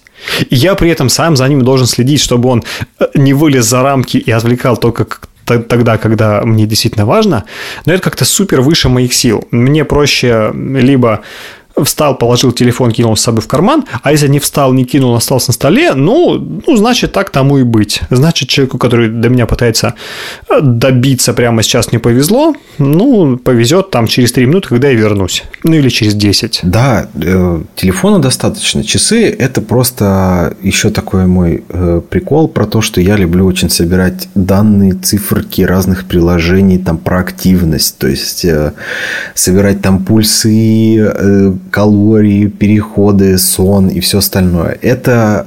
и 0.51 0.55
я 0.55 0.75
при 0.75 0.91
этом 0.91 1.09
сам 1.09 1.37
за 1.37 1.49
ним 1.49 1.63
должен 1.63 1.87
следить, 1.87 2.21
чтобы 2.21 2.49
он 2.49 2.65
э, 2.99 3.07
не 3.15 3.35
вылез 3.35 3.65
за 3.65 3.83
рамки 3.83 4.17
и 4.17 4.31
отвлекал 4.31 4.77
только 4.77 5.07
тогда, 5.47 5.97
когда 5.97 6.43
мне 6.43 6.67
действительно 6.67 7.07
важно, 7.07 7.45
но 7.85 7.93
это 7.93 8.03
как-то 8.03 8.25
супер 8.25 8.61
выше 8.63 8.89
моих 8.89 9.15
сил. 9.15 9.45
Мне 9.51 9.85
проще 9.85 10.51
либо 10.55 11.23
встал, 11.85 12.17
положил 12.17 12.53
телефон, 12.53 12.91
кинул 12.93 13.17
с 13.17 13.21
собой 13.21 13.43
в 13.43 13.47
карман, 13.47 13.85
а 14.03 14.12
если 14.12 14.29
не 14.29 14.39
встал, 14.39 14.73
не 14.73 14.85
кинул, 14.85 15.15
остался 15.15 15.51
на 15.51 15.55
столе, 15.55 15.93
ну, 15.95 16.39
ну, 16.67 16.77
значит, 16.77 17.12
так 17.12 17.31
тому 17.31 17.59
и 17.59 17.62
быть. 17.62 18.01
Значит, 18.11 18.49
человеку, 18.49 18.79
который 18.79 19.09
до 19.09 19.29
меня 19.29 19.47
пытается 19.47 19.95
э, 20.49 20.61
добиться 20.62 21.33
прямо 21.35 21.62
сейчас 21.62 21.93
не 21.93 21.99
повезло, 21.99 22.55
ну, 22.79 23.37
повезет 23.37 23.91
там 23.91 24.07
через 24.07 24.33
3 24.33 24.47
минуты, 24.47 24.69
когда 24.69 24.89
я 24.89 24.95
вернусь. 24.95 25.45
Ну, 25.65 25.75
или 25.75 25.89
через 25.89 26.15
10. 26.15 26.61
Да, 26.62 27.09
э, 27.15 27.62
телефона 27.75 28.21
достаточно. 28.21 28.83
Часы– 28.83 29.29
это 29.39 29.61
просто 29.61 30.57
еще 30.62 30.91
такой 30.91 31.27
мой 31.27 31.65
э, 31.69 32.01
прикол 32.09 32.49
про 32.49 32.67
то, 32.67 32.81
что 32.81 33.01
я 33.01 33.17
люблю 33.17 33.45
очень 33.45 33.71
собирать 33.71 34.29
данные, 34.35 34.95
циферки 34.95 35.62
разных 35.62 36.07
приложений, 36.07 36.79
там, 36.79 36.99
про 36.99 37.21
активность. 37.21 37.99
То 37.99 38.09
есть, 38.09 38.47
собирать 39.35 39.83
там 39.83 40.05
пульсы, 40.05 41.57
калории, 41.77 42.47
переходы, 42.47 43.37
сон 43.37 43.89
и 43.89 44.01
все 44.01 44.19
остальное. 44.19 44.79
Это 44.81 45.47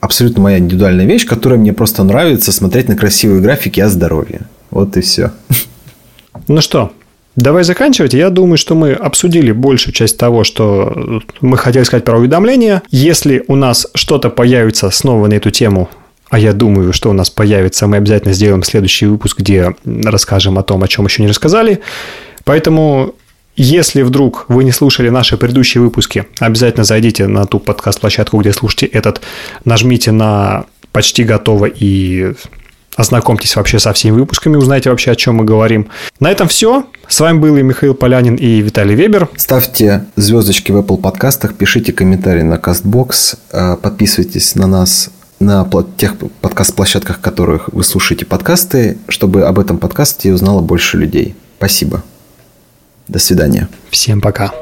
абсолютно 0.00 0.42
моя 0.42 0.58
индивидуальная 0.58 1.06
вещь, 1.06 1.24
которая 1.24 1.58
мне 1.58 1.72
просто 1.72 2.04
нравится 2.04 2.52
смотреть 2.52 2.88
на 2.88 2.96
красивые 2.96 3.40
графики 3.40 3.80
о 3.80 3.88
здоровье. 3.88 4.42
Вот 4.70 4.96
и 4.98 5.00
все. 5.00 5.30
Ну 6.48 6.60
что, 6.60 6.92
Давай 7.36 7.64
заканчивать. 7.64 8.12
Я 8.12 8.28
думаю, 8.28 8.58
что 8.58 8.74
мы 8.74 8.92
обсудили 8.92 9.52
большую 9.52 9.94
часть 9.94 10.18
того, 10.18 10.44
что 10.44 11.22
мы 11.40 11.56
хотели 11.56 11.84
сказать 11.84 12.04
про 12.04 12.18
уведомления. 12.18 12.82
Если 12.90 13.44
у 13.46 13.54
нас 13.54 13.86
что-то 13.94 14.30
появится 14.30 14.90
снова 14.90 15.28
на 15.28 15.34
эту 15.34 15.50
тему, 15.50 15.88
а 16.28 16.38
я 16.38 16.52
думаю, 16.52 16.92
что 16.92 17.08
у 17.08 17.12
нас 17.12 17.30
появится, 17.30 17.86
мы 17.86 17.98
обязательно 17.98 18.34
сделаем 18.34 18.62
следующий 18.64 19.06
выпуск, 19.06 19.38
где 19.38 19.74
расскажем 19.84 20.58
о 20.58 20.62
том, 20.62 20.82
о 20.82 20.88
чем 20.88 21.06
еще 21.06 21.22
не 21.22 21.28
рассказали. 21.28 21.80
Поэтому 22.44 23.14
если 23.62 24.02
вдруг 24.02 24.46
вы 24.48 24.64
не 24.64 24.72
слушали 24.72 25.10
наши 25.10 25.36
предыдущие 25.36 25.82
выпуски, 25.82 26.26
обязательно 26.38 26.84
зайдите 26.84 27.26
на 27.26 27.44
ту 27.44 27.58
подкаст-площадку, 27.58 28.38
где 28.38 28.52
слушаете 28.52 28.86
этот, 28.86 29.20
нажмите 29.64 30.12
на 30.12 30.64
«Почти 30.92 31.24
готово» 31.24 31.66
и 31.66 32.32
ознакомьтесь 32.96 33.56
вообще 33.56 33.78
со 33.78 33.92
всеми 33.92 34.18
выпусками, 34.18 34.56
узнайте 34.56 34.90
вообще, 34.90 35.12
о 35.12 35.16
чем 35.16 35.36
мы 35.36 35.44
говорим. 35.44 35.88
На 36.18 36.30
этом 36.30 36.48
все. 36.48 36.86
С 37.06 37.20
вами 37.20 37.38
был 37.38 37.56
и 37.56 37.62
Михаил 37.62 37.94
Полянин 37.94 38.36
и 38.36 38.60
Виталий 38.60 38.94
Вебер. 38.94 39.28
Ставьте 39.36 40.06
звездочки 40.16 40.72
в 40.72 40.78
Apple 40.78 40.98
подкастах, 40.98 41.54
пишите 41.54 41.92
комментарии 41.92 42.42
на 42.42 42.54
CastBox, 42.54 43.36
э, 43.52 43.76
подписывайтесь 43.76 44.54
на 44.54 44.66
нас 44.66 45.10
на 45.38 45.68
тех 45.96 46.16
подкаст-площадках, 46.40 47.20
которых 47.20 47.68
вы 47.72 47.82
слушаете 47.82 48.26
подкасты, 48.26 48.98
чтобы 49.08 49.44
об 49.44 49.58
этом 49.58 49.78
подкасте 49.78 50.32
узнало 50.32 50.60
больше 50.60 50.98
людей. 50.98 51.34
Спасибо. 51.56 52.02
До 53.10 53.18
свидания. 53.18 53.68
Всем 53.90 54.20
пока. 54.20 54.52